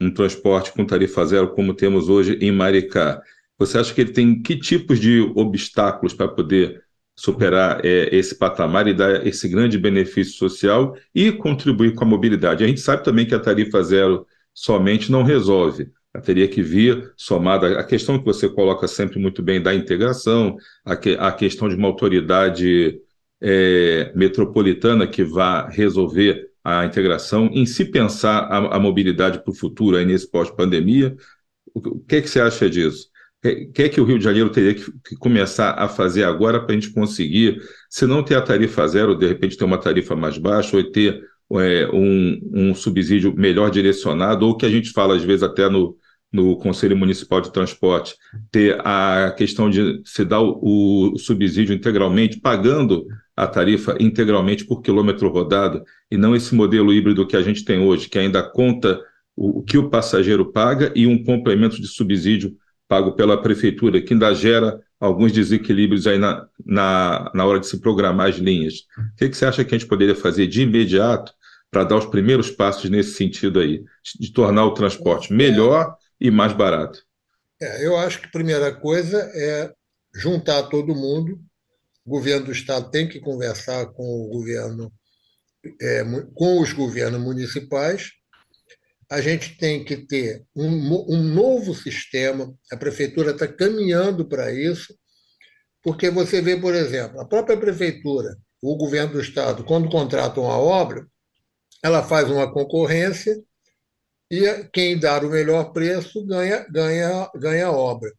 um, 0.00 0.10
transporte 0.10 0.72
com 0.72 0.84
tarifa 0.84 1.24
zero 1.26 1.54
como 1.54 1.74
temos 1.74 2.08
hoje 2.08 2.38
em 2.40 2.52
Maricá, 2.52 3.20
você 3.58 3.78
acha 3.78 3.92
que 3.92 4.00
ele 4.00 4.12
tem 4.12 4.40
que 4.40 4.56
tipos 4.56 5.00
de 5.00 5.20
obstáculos 5.34 6.14
para 6.14 6.28
poder 6.28 6.82
superar 7.18 7.84
é, 7.84 8.14
esse 8.14 8.36
patamar 8.36 8.86
e 8.86 8.94
dar 8.94 9.26
esse 9.26 9.48
grande 9.48 9.76
benefício 9.76 10.34
social 10.34 10.96
e 11.12 11.32
contribuir 11.32 11.92
com 11.92 12.04
a 12.04 12.06
mobilidade. 12.06 12.62
A 12.62 12.66
gente 12.68 12.80
sabe 12.80 13.02
também 13.02 13.26
que 13.26 13.34
a 13.34 13.40
tarifa 13.40 13.82
zero 13.82 14.24
somente 14.54 15.10
não 15.10 15.24
resolve. 15.24 15.90
Ela 16.14 16.22
teria 16.22 16.46
que 16.46 16.62
vir 16.62 17.12
somada 17.16 17.80
à 17.80 17.82
questão 17.82 18.20
que 18.20 18.24
você 18.24 18.48
coloca 18.48 18.86
sempre 18.86 19.18
muito 19.18 19.42
bem 19.42 19.60
da 19.60 19.74
integração, 19.74 20.56
a, 20.84 20.94
que, 20.94 21.16
a 21.18 21.32
questão 21.32 21.68
de 21.68 21.74
uma 21.74 21.88
autoridade 21.88 23.00
é, 23.40 24.12
metropolitana 24.14 25.04
que 25.04 25.24
vá 25.24 25.68
resolver 25.68 26.48
a 26.62 26.84
integração, 26.84 27.50
em 27.52 27.66
se 27.66 27.84
pensar 27.86 28.44
a, 28.44 28.76
a 28.76 28.78
mobilidade 28.78 29.42
para 29.42 29.50
o 29.50 29.56
futuro 29.56 29.96
aí 29.96 30.04
nesse 30.04 30.30
pós-pandemia. 30.30 31.16
O, 31.74 31.80
o 31.80 32.00
que, 32.00 32.14
é 32.14 32.22
que 32.22 32.28
você 32.28 32.40
acha 32.40 32.70
disso? 32.70 33.08
O 33.44 33.72
que 33.72 33.82
é 33.82 33.88
que 33.88 34.00
o 34.00 34.04
Rio 34.04 34.18
de 34.18 34.24
Janeiro 34.24 34.50
teria 34.50 34.74
que, 34.74 34.84
que 35.04 35.16
começar 35.16 35.70
a 35.72 35.88
fazer 35.88 36.24
agora 36.24 36.60
para 36.60 36.72
a 36.72 36.74
gente 36.74 36.92
conseguir, 36.92 37.60
se 37.88 38.04
não 38.04 38.22
ter 38.22 38.34
a 38.34 38.42
tarifa 38.42 38.86
zero, 38.88 39.14
de 39.14 39.28
repente 39.28 39.56
ter 39.56 39.64
uma 39.64 39.78
tarifa 39.78 40.16
mais 40.16 40.36
baixa, 40.36 40.76
ou 40.76 40.82
ter 40.82 41.22
é, 41.52 41.88
um, 41.92 42.40
um, 42.52 42.74
subsídio 42.74 43.32
melhor 43.36 43.70
direcionado, 43.70 44.44
ou 44.44 44.56
que 44.56 44.66
a 44.66 44.68
gente 44.68 44.90
fala 44.90 45.14
às 45.14 45.22
vezes 45.22 45.44
até 45.44 45.68
no, 45.68 45.96
no 46.32 46.56
Conselho 46.56 46.96
Municipal 46.96 47.40
de 47.40 47.52
Transporte, 47.52 48.16
ter 48.50 48.76
a 48.84 49.32
questão 49.36 49.70
de 49.70 50.02
se 50.04 50.24
dar 50.24 50.40
o, 50.40 51.12
o 51.14 51.18
subsídio 51.18 51.72
integralmente, 51.72 52.40
pagando 52.40 53.06
a 53.36 53.46
tarifa 53.46 53.96
integralmente 54.00 54.64
por 54.64 54.82
quilômetro 54.82 55.28
rodado, 55.28 55.84
e 56.10 56.16
não 56.16 56.34
esse 56.34 56.56
modelo 56.56 56.92
híbrido 56.92 57.24
que 57.24 57.36
a 57.36 57.42
gente 57.42 57.64
tem 57.64 57.78
hoje, 57.78 58.08
que 58.08 58.18
ainda 58.18 58.42
conta 58.42 59.00
o, 59.36 59.60
o 59.60 59.62
que 59.62 59.78
o 59.78 59.88
passageiro 59.88 60.50
paga 60.50 60.92
e 60.96 61.06
um 61.06 61.22
complemento 61.22 61.80
de 61.80 61.86
subsídio 61.86 62.56
pago 62.88 63.12
pela 63.12 63.40
prefeitura, 63.40 64.00
que 64.00 64.14
ainda 64.14 64.34
gera 64.34 64.80
alguns 64.98 65.30
desequilíbrios 65.30 66.06
aí 66.06 66.18
na, 66.18 66.48
na, 66.64 67.30
na 67.34 67.44
hora 67.44 67.60
de 67.60 67.66
se 67.66 67.78
programar 67.78 68.30
as 68.30 68.36
linhas. 68.36 68.86
O 69.12 69.16
que, 69.16 69.28
que 69.28 69.36
você 69.36 69.44
acha 69.44 69.64
que 69.64 69.74
a 69.74 69.78
gente 69.78 69.88
poderia 69.88 70.16
fazer 70.16 70.46
de 70.46 70.62
imediato 70.62 71.32
para 71.70 71.84
dar 71.84 71.96
os 71.96 72.06
primeiros 72.06 72.50
passos 72.50 72.88
nesse 72.88 73.12
sentido 73.12 73.60
aí, 73.60 73.84
de 74.18 74.32
tornar 74.32 74.64
o 74.64 74.74
transporte 74.74 75.32
melhor 75.32 75.94
e 76.18 76.30
mais 76.30 76.52
barato? 76.52 77.00
É, 77.60 77.86
eu 77.86 77.96
acho 77.96 78.20
que 78.20 78.26
a 78.26 78.30
primeira 78.30 78.74
coisa 78.74 79.18
é 79.34 79.70
juntar 80.14 80.62
todo 80.64 80.94
mundo. 80.94 81.38
O 82.04 82.10
governo 82.10 82.46
do 82.46 82.52
estado 82.52 82.90
tem 82.90 83.06
que 83.06 83.20
conversar 83.20 83.86
com 83.86 84.02
o 84.02 84.28
governo, 84.28 84.90
é, 85.80 86.04
com 86.34 86.62
os 86.62 86.72
governos 86.72 87.20
municipais 87.20 88.17
a 89.10 89.20
gente 89.20 89.56
tem 89.56 89.84
que 89.84 89.96
ter 89.96 90.44
um, 90.54 91.14
um 91.14 91.22
novo 91.22 91.74
sistema, 91.74 92.54
a 92.70 92.76
prefeitura 92.76 93.30
está 93.30 93.48
caminhando 93.48 94.28
para 94.28 94.52
isso, 94.52 94.94
porque 95.82 96.10
você 96.10 96.42
vê, 96.42 96.56
por 96.56 96.74
exemplo, 96.74 97.20
a 97.20 97.24
própria 97.24 97.56
prefeitura, 97.56 98.36
o 98.62 98.76
governo 98.76 99.14
do 99.14 99.20
estado, 99.20 99.64
quando 99.64 99.90
contrata 99.90 100.40
uma 100.40 100.58
obra, 100.58 101.06
ela 101.82 102.02
faz 102.02 102.30
uma 102.30 102.52
concorrência 102.52 103.42
e 104.30 104.64
quem 104.72 104.98
dar 104.98 105.24
o 105.24 105.30
melhor 105.30 105.72
preço 105.72 106.24
ganha, 106.26 106.66
ganha, 106.70 107.30
ganha 107.34 107.66
a 107.68 107.72
obra. 107.72 108.12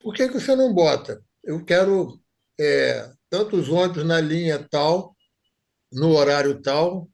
Por 0.00 0.14
que, 0.14 0.28
que 0.28 0.38
você 0.38 0.54
não 0.54 0.72
bota? 0.72 1.20
Eu 1.42 1.64
quero 1.64 2.20
é, 2.60 3.10
tantos 3.28 3.68
ônibus 3.68 4.04
na 4.04 4.20
linha 4.20 4.64
tal, 4.70 5.16
no 5.90 6.10
horário 6.10 6.60
tal, 6.62 7.08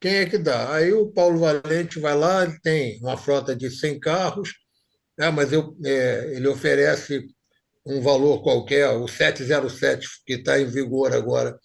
quem 0.00 0.14
é 0.14 0.26
que 0.26 0.38
dá? 0.38 0.72
Aí 0.74 0.92
o 0.92 1.08
Paulo 1.12 1.38
Valente 1.38 2.00
vai 2.00 2.16
lá, 2.16 2.44
ele 2.44 2.58
tem 2.60 2.98
uma 3.00 3.18
frota 3.18 3.54
de 3.54 3.70
100 3.70 4.00
carros, 4.00 4.54
né, 5.18 5.30
mas 5.30 5.52
eu, 5.52 5.76
é, 5.84 6.32
ele 6.34 6.48
oferece 6.48 7.22
um 7.84 8.00
valor 8.00 8.42
qualquer, 8.42 8.88
o 8.88 9.06
707, 9.06 10.08
que 10.26 10.34
está 10.34 10.58
em 10.58 10.66
vigor 10.66 11.12
agora, 11.12 11.58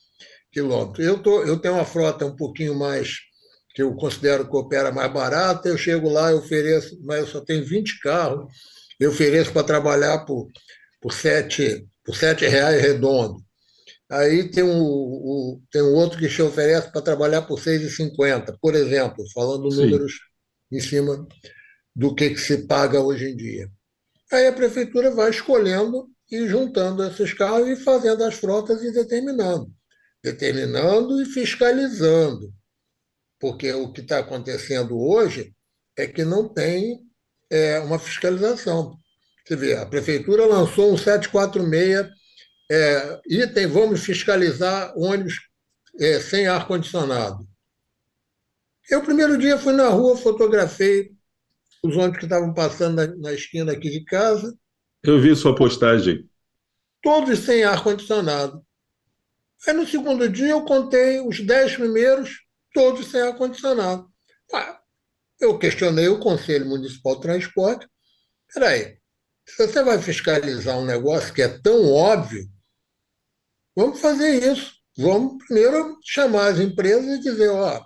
quilômetro. 0.52 1.02
Eu, 1.02 1.22
tô, 1.22 1.44
eu 1.44 1.58
tenho 1.60 1.76
uma 1.76 1.86
frota 1.86 2.26
um 2.26 2.36
pouquinho 2.36 2.76
mais, 2.76 3.20
que 3.74 3.82
eu 3.82 3.96
considero 3.96 4.50
que 4.50 4.56
opera 4.58 4.92
mais 4.92 5.12
barata, 5.12 5.70
eu 5.70 5.78
chego 5.78 6.10
lá, 6.10 6.32
eu 6.32 6.38
ofereço, 6.38 7.00
mas 7.04 7.20
eu 7.20 7.28
só 7.28 7.42
tenho 7.42 7.66
20 7.66 8.00
carros, 8.00 8.46
eu 9.00 9.12
ofereço 9.12 9.52
para 9.54 9.64
trabalhar 9.64 10.26
por, 10.26 10.48
por, 11.02 11.14
7, 11.14 11.86
por 12.04 12.16
7 12.16 12.46
reais 12.48 12.82
redondo. 12.82 13.45
Aí 14.10 14.50
tem 14.52 14.64
um, 14.64 14.82
um, 14.82 15.64
tem 15.72 15.82
um 15.82 15.94
outro 15.96 16.20
que 16.20 16.30
te 16.30 16.42
oferece 16.42 16.92
para 16.92 17.02
trabalhar 17.02 17.42
por 17.42 17.60
6,50, 17.60 18.56
por 18.62 18.76
exemplo, 18.76 19.24
falando 19.34 19.72
Sim. 19.72 19.82
números 19.82 20.14
em 20.72 20.80
cima 20.80 21.28
do 21.96 22.14
que, 22.14 22.30
que 22.30 22.40
se 22.40 22.68
paga 22.68 23.02
hoje 23.02 23.30
em 23.30 23.36
dia. 23.36 23.70
Aí 24.32 24.48
a 24.48 24.54
prefeitura 24.54 25.12
vai 25.12 25.30
escolhendo 25.30 26.08
e 26.32 26.48
juntando 26.48 27.04
esses 27.04 27.34
carros 27.34 27.68
e 27.68 27.76
fazendo 27.76 28.24
as 28.24 28.36
frotas 28.36 28.84
e 28.84 28.92
determinando. 28.92 29.72
Determinando 30.24 31.22
e 31.22 31.26
fiscalizando. 31.26 32.54
Porque 33.40 33.72
o 33.74 33.92
que 33.92 34.02
está 34.02 34.20
acontecendo 34.20 35.00
hoje 35.00 35.54
é 35.98 36.06
que 36.06 36.24
não 36.24 36.48
tem 36.48 37.00
é, 37.50 37.80
uma 37.80 38.00
fiscalização. 38.00 38.96
Você 39.46 39.56
vê, 39.56 39.76
a 39.76 39.86
prefeitura 39.86 40.46
lançou 40.46 40.92
um 40.92 40.98
746 40.98 42.08
é, 42.72 43.22
item, 43.28 43.68
vamos 43.68 44.04
fiscalizar 44.04 44.94
ônibus 44.98 45.40
é, 46.00 46.20
sem 46.20 46.48
ar-condicionado. 46.48 47.48
Eu, 48.90 49.02
primeiro 49.02 49.38
dia, 49.38 49.58
fui 49.58 49.74
na 49.74 49.88
rua, 49.88 50.18
fotografei 50.18 51.12
os 51.84 51.96
ônibus 51.96 52.20
que 52.20 52.26
estavam 52.26 52.54
passando 52.54 52.96
na, 52.96 53.08
na 53.16 53.34
esquina 53.34 53.72
aqui 53.72 53.90
de 53.90 54.04
casa. 54.04 54.56
Eu 55.04 55.20
vi 55.22 55.36
sua 55.36 55.56
postagem. 55.56 56.30
Todos 57.02 57.40
sem 57.40 57.64
ar-condicionado. 57.64 58.66
Aí, 59.68 59.74
no 59.74 59.88
segundo 59.88 60.28
dia, 60.30 60.50
eu 60.50 60.66
contei 60.66 61.20
os 61.22 61.40
dez 61.40 61.76
primeiros, 61.76 62.32
todos 62.74 63.08
sem 63.08 63.22
ar-condicionado. 63.22 64.08
Ah, 64.54 64.80
eu 65.40 65.58
questionei 65.58 66.08
o 66.08 66.20
Conselho 66.20 66.68
Municipal 66.68 67.16
de 67.16 67.22
Transporte. 67.22 67.88
Peraí, 68.54 68.98
se 69.48 69.68
você 69.68 69.84
vai 69.84 70.00
fiscalizar 70.00 70.78
um 70.78 70.86
negócio 70.86 71.34
que 71.34 71.42
é 71.42 71.48
tão 71.48 71.92
óbvio, 71.92 72.48
vamos 73.76 74.00
fazer 74.00 74.52
isso. 74.52 74.74
Vamos 74.98 75.44
primeiro 75.46 75.98
chamar 76.04 76.48
as 76.48 76.60
empresas 76.60 77.18
e 77.18 77.22
dizer, 77.22 77.50
ó, 77.50 77.84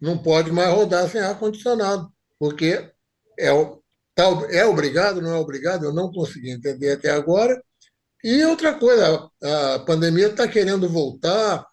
não 0.00 0.16
pode 0.16 0.52
mais 0.52 0.72
rodar 0.72 1.08
sem 1.08 1.20
ar-condicionado, 1.20 2.10
porque 2.38 2.90
é, 3.38 3.50
tá, 4.14 4.24
é 4.50 4.64
obrigado, 4.64 5.20
não 5.20 5.34
é 5.34 5.36
obrigado, 5.36 5.84
eu 5.84 5.92
não 5.92 6.12
consegui 6.12 6.50
entender 6.50 6.92
até 6.92 7.10
agora. 7.10 7.60
E 8.22 8.44
outra 8.44 8.74
coisa, 8.74 9.28
a, 9.42 9.78
pandemia 9.80 10.28
está 10.28 10.46
querendo 10.46 10.88
voltar, 10.88 11.66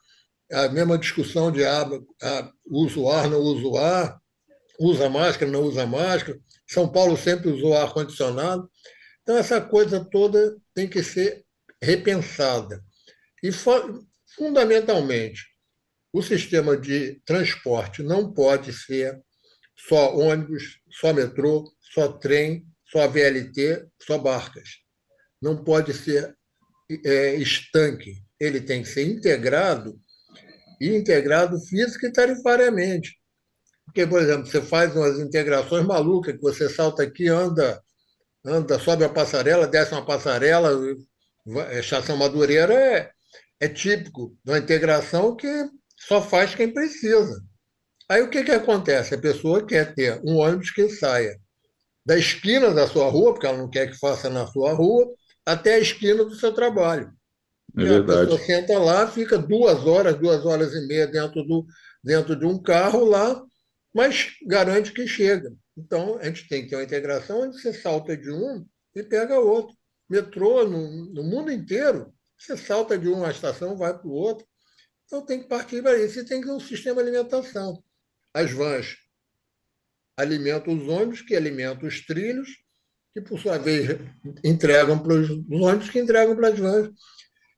a 0.52 0.70
mesma 0.70 0.98
discussão 0.98 1.52
de 1.52 1.64
ah, 1.66 1.88
ah, 2.24 2.52
uso 2.66 3.10
ar, 3.10 3.30
não 3.30 3.40
uso 3.40 3.78
ar, 3.78 4.18
usa 4.80 5.10
máscara, 5.10 5.52
não 5.52 5.64
usa 5.64 5.86
máscara. 5.86 6.40
São 6.68 6.88
Paulo 6.88 7.18
sempre 7.18 7.50
usou 7.50 7.76
ar-condicionado. 7.76 8.70
Então, 9.22 9.38
essa 9.38 9.60
coisa 9.60 10.06
toda 10.10 10.56
tem 10.74 10.88
que 10.88 11.04
ser 11.04 11.46
repensada. 11.82 12.82
E, 13.48 13.52
fundamentalmente, 14.36 15.46
o 16.12 16.22
sistema 16.22 16.76
de 16.76 17.22
transporte 17.26 18.04
não 18.04 18.34
pode 18.34 18.74
ser 18.74 19.22
só 19.88 20.14
ônibus, 20.18 20.82
só 20.92 21.14
metrô, 21.14 21.64
só 21.80 22.10
trem, 22.10 22.68
só 22.92 23.08
VLT, 23.08 23.88
só 24.02 24.18
barcas. 24.18 24.80
Não 25.42 25.64
pode 25.64 25.94
ser 25.94 26.36
é, 27.06 27.36
estanque. 27.36 28.16
Ele 28.38 28.60
tem 28.60 28.84
que 28.84 28.90
ser 28.90 29.08
integrado 29.08 29.98
e 30.82 30.90
integrado 30.90 31.58
física 31.62 32.08
e 32.08 32.12
tarifariamente. 32.12 33.16
Porque, 33.86 34.06
por 34.06 34.22
exemplo, 34.22 34.46
você 34.46 34.62
faz 34.62 34.94
umas 34.94 35.20
integrações 35.20 35.86
malucas, 35.86 36.36
que 36.36 36.42
você 36.42 36.68
salta 36.68 37.04
aqui, 37.04 37.30
anda, 37.30 37.82
anda, 38.44 38.78
sobe 38.78 39.06
a 39.06 39.10
passarela, 39.10 39.66
desce 39.66 39.94
uma 39.94 40.06
passarela, 40.06 40.72
estação 41.80 42.18
Madureira 42.18 42.74
é, 42.74 43.17
é 43.60 43.68
típico 43.68 44.38
de 44.44 44.52
uma 44.52 44.60
integração 44.60 45.36
que 45.36 45.70
só 45.96 46.22
faz 46.22 46.54
quem 46.54 46.72
precisa. 46.72 47.42
Aí 48.10 48.22
o 48.22 48.30
que, 48.30 48.44
que 48.44 48.52
acontece? 48.52 49.16
A 49.16 49.20
pessoa 49.20 49.66
quer 49.66 49.94
ter 49.94 50.22
um 50.24 50.38
ônibus 50.38 50.72
que 50.72 50.88
saia 50.90 51.38
da 52.06 52.18
esquina 52.18 52.74
da 52.74 52.88
sua 52.88 53.10
rua, 53.10 53.34
porque 53.34 53.46
ela 53.46 53.58
não 53.58 53.70
quer 53.70 53.92
que 53.92 54.00
faça 54.00 54.30
na 54.30 54.48
sua 54.48 54.74
rua, 54.74 55.06
até 55.46 55.76
a 55.76 55.80
esquina 55.80 56.24
do 56.24 56.36
seu 56.36 56.54
trabalho. 56.54 57.12
É 57.78 57.84
verdade. 57.84 58.20
A 58.20 58.24
pessoa 58.24 58.40
senta 58.40 58.80
lá, 58.80 59.08
fica 59.08 59.38
duas 59.38 59.86
horas, 59.86 60.18
duas 60.18 60.46
horas 60.46 60.74
e 60.74 60.88
meia 60.88 61.06
dentro, 61.06 61.44
do, 61.44 61.66
dentro 62.02 62.36
de 62.36 62.46
um 62.46 62.62
carro 62.62 63.04
lá, 63.04 63.44
mas 63.94 64.30
garante 64.46 64.94
que 64.94 65.06
chega. 65.06 65.52
Então, 65.78 66.18
a 66.18 66.26
gente 66.26 66.48
tem 66.48 66.64
que 66.64 66.70
ter 66.70 66.78
uma 66.78 66.84
integração 66.84 67.42
onde 67.42 67.62
você 67.62 67.74
salta 67.74 68.16
de 68.16 68.32
um 68.32 68.66
e 68.96 69.04
pega 69.04 69.40
outro. 69.40 69.76
Metrô, 70.10 70.66
no, 70.66 71.14
no 71.14 71.24
mundo 71.24 71.52
inteiro, 71.52 72.14
você 72.38 72.56
salta 72.56 72.98
de 72.98 73.08
uma 73.08 73.32
estação, 73.32 73.76
vai 73.76 73.98
para 73.98 74.08
o 74.08 74.12
outro. 74.12 74.46
Então 75.06 75.26
tem 75.26 75.42
que 75.42 75.48
partir 75.48 75.82
para 75.82 75.98
isso. 75.98 76.20
E 76.20 76.26
tem 76.26 76.42
que 76.42 76.48
ter 76.48 76.54
um 76.54 76.60
sistema 76.60 77.02
de 77.02 77.10
alimentação. 77.10 77.84
As 78.34 78.52
vans 78.52 78.96
alimentam 80.18 80.76
os 80.76 80.88
ônibus, 80.88 81.22
que 81.22 81.36
alimentam 81.36 81.88
os 81.88 82.06
trilhos, 82.06 82.50
que 83.14 83.22
por 83.22 83.40
sua 83.40 83.58
vez 83.58 84.00
entregam 84.44 85.00
para 85.00 85.14
os 85.14 85.30
ônibus, 85.50 85.90
que 85.90 86.00
entregam 86.00 86.36
para 86.36 86.50
as 86.50 86.60
vans. 86.60 86.90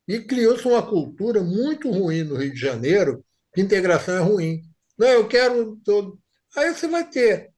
E 0.08 0.20
criou-se 0.20 0.68
uma 0.68 0.86
cultura 0.86 1.42
muito 1.42 1.92
ruim 1.92 2.24
no 2.24 2.36
Rio 2.36 2.54
de 2.54 2.60
Janeiro, 2.60 3.24
que 3.54 3.62
integração 3.62 4.16
é 4.16 4.20
ruim. 4.20 4.62
Não, 4.98 5.08
eu 5.08 5.28
quero 5.28 5.78
todo. 5.84 6.20
Aí 6.56 6.74
você 6.74 6.88
vai 6.88 7.08
ter, 7.08 7.52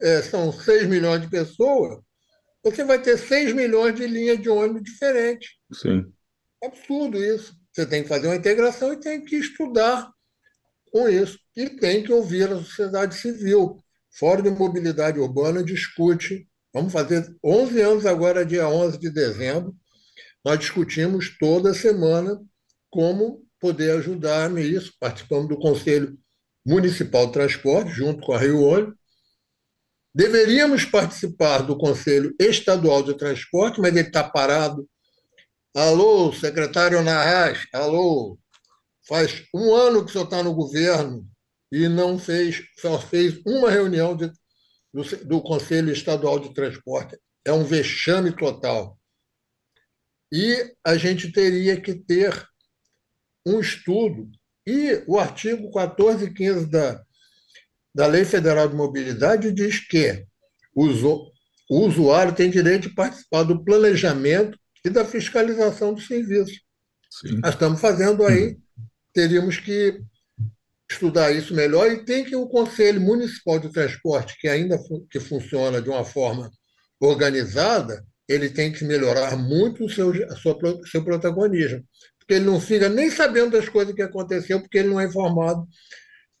é, 0.00 0.22
são 0.22 0.52
6 0.52 0.86
milhões 0.86 1.20
de 1.20 1.30
pessoas, 1.30 2.00
você 2.62 2.84
vai 2.84 3.00
ter 3.00 3.16
6 3.16 3.52
milhões 3.54 3.94
de 3.94 4.06
linhas 4.06 4.40
de 4.40 4.48
ônibus 4.48 4.82
diferentes. 4.82 5.50
Sim. 5.72 6.12
Absurdo 6.62 7.22
isso. 7.22 7.54
Você 7.72 7.86
tem 7.86 8.02
que 8.02 8.08
fazer 8.08 8.26
uma 8.26 8.36
integração 8.36 8.92
e 8.92 9.00
tem 9.00 9.24
que 9.24 9.36
estudar 9.36 10.10
com 10.90 11.08
isso. 11.08 11.38
E 11.56 11.68
tem 11.68 12.02
que 12.02 12.12
ouvir 12.12 12.50
a 12.50 12.56
sociedade 12.56 13.14
civil. 13.14 13.82
Fórum 14.10 14.42
de 14.42 14.50
Mobilidade 14.50 15.20
Urbana 15.20 15.62
discute. 15.62 16.48
Vamos 16.72 16.92
fazer 16.92 17.34
11 17.44 17.80
anos 17.80 18.06
agora, 18.06 18.44
dia 18.44 18.68
11 18.68 18.98
de 18.98 19.10
dezembro. 19.10 19.74
Nós 20.44 20.58
discutimos 20.58 21.36
toda 21.38 21.74
semana 21.74 22.40
como 22.90 23.46
poder 23.60 23.92
ajudar 23.98 24.50
nisso. 24.50 24.92
Participamos 24.98 25.48
do 25.48 25.58
Conselho 25.58 26.18
Municipal 26.66 27.26
de 27.26 27.32
Transporte, 27.32 27.92
junto 27.92 28.22
com 28.22 28.32
a 28.32 28.38
Rio 28.38 28.62
Olho. 28.62 28.96
Deveríamos 30.14 30.84
participar 30.84 31.62
do 31.62 31.76
Conselho 31.76 32.34
Estadual 32.40 33.02
de 33.02 33.16
Transporte, 33.16 33.80
mas 33.80 33.94
ele 33.94 34.08
está 34.08 34.24
parado 34.24 34.88
Alô, 35.80 36.32
secretário 36.32 37.00
Narras, 37.04 37.64
alô. 37.72 38.36
Faz 39.06 39.44
um 39.54 39.72
ano 39.72 40.04
que 40.04 40.10
o 40.10 40.12
senhor 40.12 40.24
está 40.24 40.42
no 40.42 40.52
governo 40.52 41.24
e 41.70 41.86
não 41.86 42.18
fez, 42.18 42.64
só 42.80 42.98
fez 42.98 43.40
uma 43.46 43.70
reunião 43.70 44.16
de, 44.16 44.28
do, 44.92 45.04
do 45.24 45.40
Conselho 45.40 45.92
Estadual 45.92 46.40
de 46.40 46.52
Transporte. 46.52 47.16
É 47.44 47.52
um 47.52 47.62
vexame 47.62 48.32
total. 48.32 48.98
E 50.32 50.74
a 50.84 50.96
gente 50.96 51.30
teria 51.30 51.80
que 51.80 51.94
ter 51.94 52.44
um 53.46 53.60
estudo. 53.60 54.28
E 54.66 55.04
o 55.06 55.16
artigo 55.16 55.70
14 55.70 56.24
e 56.24 56.34
15 56.34 56.66
da, 56.66 57.00
da 57.94 58.06
Lei 58.08 58.24
Federal 58.24 58.66
de 58.66 58.74
Mobilidade 58.74 59.52
diz 59.52 59.78
que 59.78 60.26
o, 60.74 60.86
o 61.70 61.86
usuário 61.86 62.34
tem 62.34 62.50
direito 62.50 62.88
de 62.88 62.94
participar 62.96 63.44
do 63.44 63.64
planejamento 63.64 64.58
e 64.84 64.90
da 64.90 65.04
fiscalização 65.04 65.92
dos 65.94 66.06
serviços. 66.06 66.60
Sim. 67.10 67.40
Nós 67.42 67.54
estamos 67.54 67.80
fazendo 67.80 68.24
aí, 68.24 68.56
teríamos 69.12 69.58
que 69.58 70.00
estudar 70.90 71.32
isso 71.32 71.54
melhor 71.54 71.90
e 71.90 72.04
tem 72.04 72.24
que 72.24 72.34
o 72.34 72.48
Conselho 72.48 73.00
Municipal 73.00 73.58
de 73.58 73.70
Transporte, 73.72 74.36
que 74.40 74.48
ainda 74.48 74.78
que 75.10 75.20
funciona 75.20 75.82
de 75.82 75.90
uma 75.90 76.04
forma 76.04 76.50
organizada, 77.00 78.04
ele 78.28 78.48
tem 78.50 78.72
que 78.72 78.84
melhorar 78.84 79.36
muito 79.36 79.84
o 79.84 79.88
seu, 79.88 80.12
sua, 80.36 80.58
seu 80.90 81.04
protagonismo. 81.04 81.84
Porque 82.18 82.34
ele 82.34 82.44
não 82.44 82.60
fica 82.60 82.88
nem 82.88 83.10
sabendo 83.10 83.52
das 83.52 83.68
coisas 83.68 83.94
que 83.94 84.02
aconteceu, 84.02 84.60
porque 84.60 84.78
ele 84.78 84.88
não 84.88 85.00
é 85.00 85.06
informado 85.06 85.66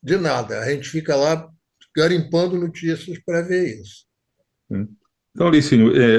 de 0.02 0.16
nada. 0.16 0.60
A 0.60 0.70
gente 0.70 0.88
fica 0.88 1.16
lá 1.16 1.48
garimpando 1.96 2.58
notícias 2.58 3.18
para 3.24 3.42
ver 3.42 3.80
isso. 3.80 4.06
Então, 5.34 5.50
Licínio, 5.50 5.92
é, 5.96 6.18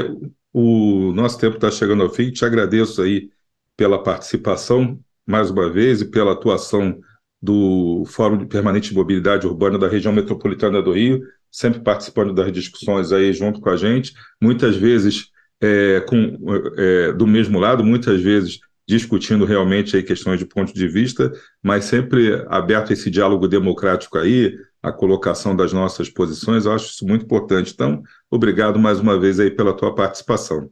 o 0.53 1.11
nosso 1.13 1.39
tempo 1.39 1.55
está 1.55 1.69
chegando 1.71 2.03
ao 2.03 2.09
fim. 2.09 2.31
Te 2.31 2.45
agradeço 2.45 3.01
aí 3.01 3.29
pela 3.75 4.01
participação 4.01 4.99
mais 5.25 5.49
uma 5.51 5.69
vez 5.69 6.01
e 6.01 6.05
pela 6.05 6.33
atuação 6.33 6.99
do 7.41 8.03
Fórum 8.07 8.45
Permanente 8.45 8.89
de 8.89 8.95
Mobilidade 8.95 9.47
Urbana 9.47 9.77
da 9.77 9.87
região 9.87 10.11
metropolitana 10.11 10.81
do 10.81 10.91
Rio, 10.91 11.21
sempre 11.51 11.79
participando 11.81 12.33
das 12.33 12.51
discussões 12.51 13.11
aí 13.11 13.31
junto 13.31 13.61
com 13.61 13.69
a 13.69 13.77
gente, 13.77 14.13
muitas 14.41 14.75
vezes 14.75 15.29
é, 15.61 16.01
com, 16.01 16.37
é, 16.77 17.13
do 17.13 17.25
mesmo 17.25 17.59
lado, 17.59 17.83
muitas 17.83 18.21
vezes 18.21 18.59
discutindo 18.87 19.45
realmente 19.45 19.95
aí 19.95 20.01
questões 20.01 20.39
de 20.39 20.45
ponto 20.45 20.73
de 20.73 20.87
vista, 20.87 21.31
mas 21.61 21.85
sempre 21.85 22.43
aberto 22.47 22.91
esse 22.91 23.09
diálogo 23.11 23.47
democrático 23.47 24.17
aí, 24.17 24.57
a 24.81 24.91
colocação 24.91 25.55
das 25.55 25.71
nossas 25.71 26.09
posições, 26.09 26.65
eu 26.65 26.71
acho 26.71 26.87
isso 26.87 27.05
muito 27.05 27.25
importante. 27.25 27.71
Então, 27.71 28.01
obrigado 28.29 28.79
mais 28.79 28.99
uma 28.99 29.19
vez 29.19 29.39
aí 29.39 29.51
pela 29.51 29.75
tua 29.75 29.93
participação. 29.93 30.69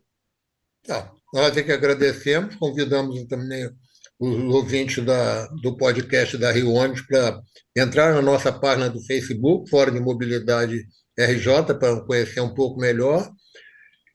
Tá. 0.85 1.11
Nós 1.33 1.55
é 1.57 1.63
que 1.63 1.71
agradecemos, 1.71 2.55
convidamos 2.55 3.25
também 3.27 3.69
os 4.19 4.53
ouvintes 4.53 5.03
da, 5.03 5.47
do 5.61 5.77
podcast 5.77 6.37
da 6.37 6.51
Rio 6.51 6.71
Ônibus 6.71 7.01
para 7.01 7.39
entrar 7.75 8.13
na 8.13 8.21
nossa 8.21 8.51
página 8.51 8.89
do 8.89 9.01
Facebook, 9.01 9.69
Fórum 9.69 9.93
de 9.93 9.99
Mobilidade 9.99 10.85
RJ, 11.19 11.75
para 11.79 12.01
conhecer 12.01 12.39
um 12.41 12.53
pouco 12.53 12.79
melhor. 12.79 13.29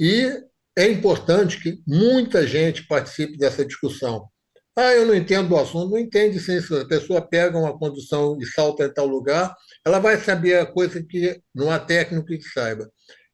E 0.00 0.28
é 0.76 0.90
importante 0.90 1.60
que 1.60 1.80
muita 1.86 2.46
gente 2.46 2.86
participe 2.86 3.36
dessa 3.36 3.64
discussão. 3.64 4.26
Ah, 4.74 4.92
eu 4.94 5.04
não 5.04 5.14
entendo 5.14 5.52
o 5.52 5.58
assunto, 5.58 5.90
não 5.90 5.98
entende 5.98 6.40
sim. 6.40 6.60
Se 6.60 6.74
a 6.74 6.86
pessoa 6.86 7.20
pega 7.20 7.58
uma 7.58 7.78
condução 7.78 8.38
e 8.40 8.46
salta 8.46 8.86
em 8.86 8.92
tal 8.92 9.06
lugar, 9.06 9.54
ela 9.84 9.98
vai 9.98 10.16
saber 10.16 10.58
a 10.58 10.66
coisa 10.66 11.02
que 11.02 11.40
não 11.54 11.70
há 11.70 11.78
técnico 11.78 12.26
que 12.26 12.42
saiba. 12.42 12.90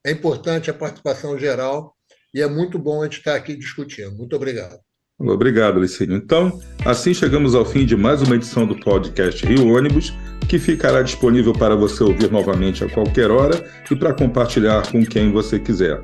É 0.09 0.11
importante 0.11 0.71
a 0.71 0.75
participação 0.75 1.39
geral 1.39 1.93
e 2.35 2.41
é 2.41 2.49
muito 2.49 2.79
bom 2.79 3.03
a 3.03 3.05
gente 3.05 3.19
estar 3.19 3.35
aqui 3.35 3.55
discutindo. 3.55 4.17
Muito 4.17 4.35
obrigado. 4.35 4.79
Obrigado, 5.21 5.79
Licínio. 5.79 6.17
Então, 6.17 6.59
assim 6.83 7.13
chegamos 7.13 7.55
ao 7.55 7.63
fim 7.63 7.85
de 7.85 7.95
mais 7.95 8.23
uma 8.23 8.37
edição 8.37 8.67
do 8.67 8.75
podcast 8.81 9.45
Rio 9.45 9.69
Ônibus, 9.69 10.15
que 10.49 10.59
ficará 10.59 11.03
disponível 11.03 11.53
para 11.53 11.77
você 11.77 12.03
ouvir 12.03 12.31
novamente 12.31 12.83
a 12.83 12.89
qualquer 12.89 13.31
hora 13.31 13.63
e 13.91 13.95
para 13.95 14.15
compartilhar 14.15 14.91
com 14.91 15.05
quem 15.05 15.31
você 15.31 15.59
quiser. 15.59 16.01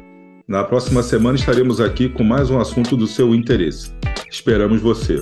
Na 0.46 0.62
próxima 0.62 1.02
semana 1.02 1.38
estaremos 1.38 1.80
aqui 1.80 2.10
com 2.10 2.22
mais 2.22 2.50
um 2.50 2.60
assunto 2.60 2.98
do 2.98 3.06
seu 3.06 3.34
interesse. 3.34 3.90
Esperamos 4.30 4.82
você. 4.82 5.18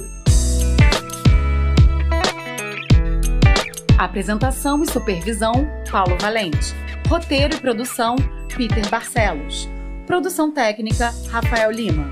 Apresentação 3.96 4.82
e 4.82 4.90
supervisão: 4.90 5.52
Paulo 5.88 6.16
Valente. 6.20 6.74
Roteiro 7.08 7.54
e 7.54 7.60
produção: 7.60 8.16
Peter 8.56 8.88
Barcelos. 8.88 9.68
Produção 10.06 10.52
técnica: 10.52 11.10
Rafael 11.30 11.70
Lima. 11.70 12.10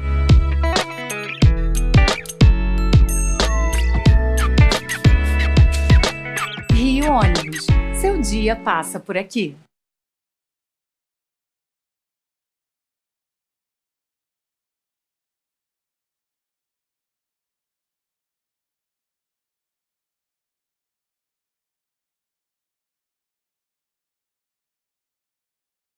Rio 6.72 7.12
Ônibus. 7.12 7.66
Seu 8.00 8.20
dia 8.20 8.57
passa 8.57 8.98
por 8.98 9.16
aqui. 9.16 9.57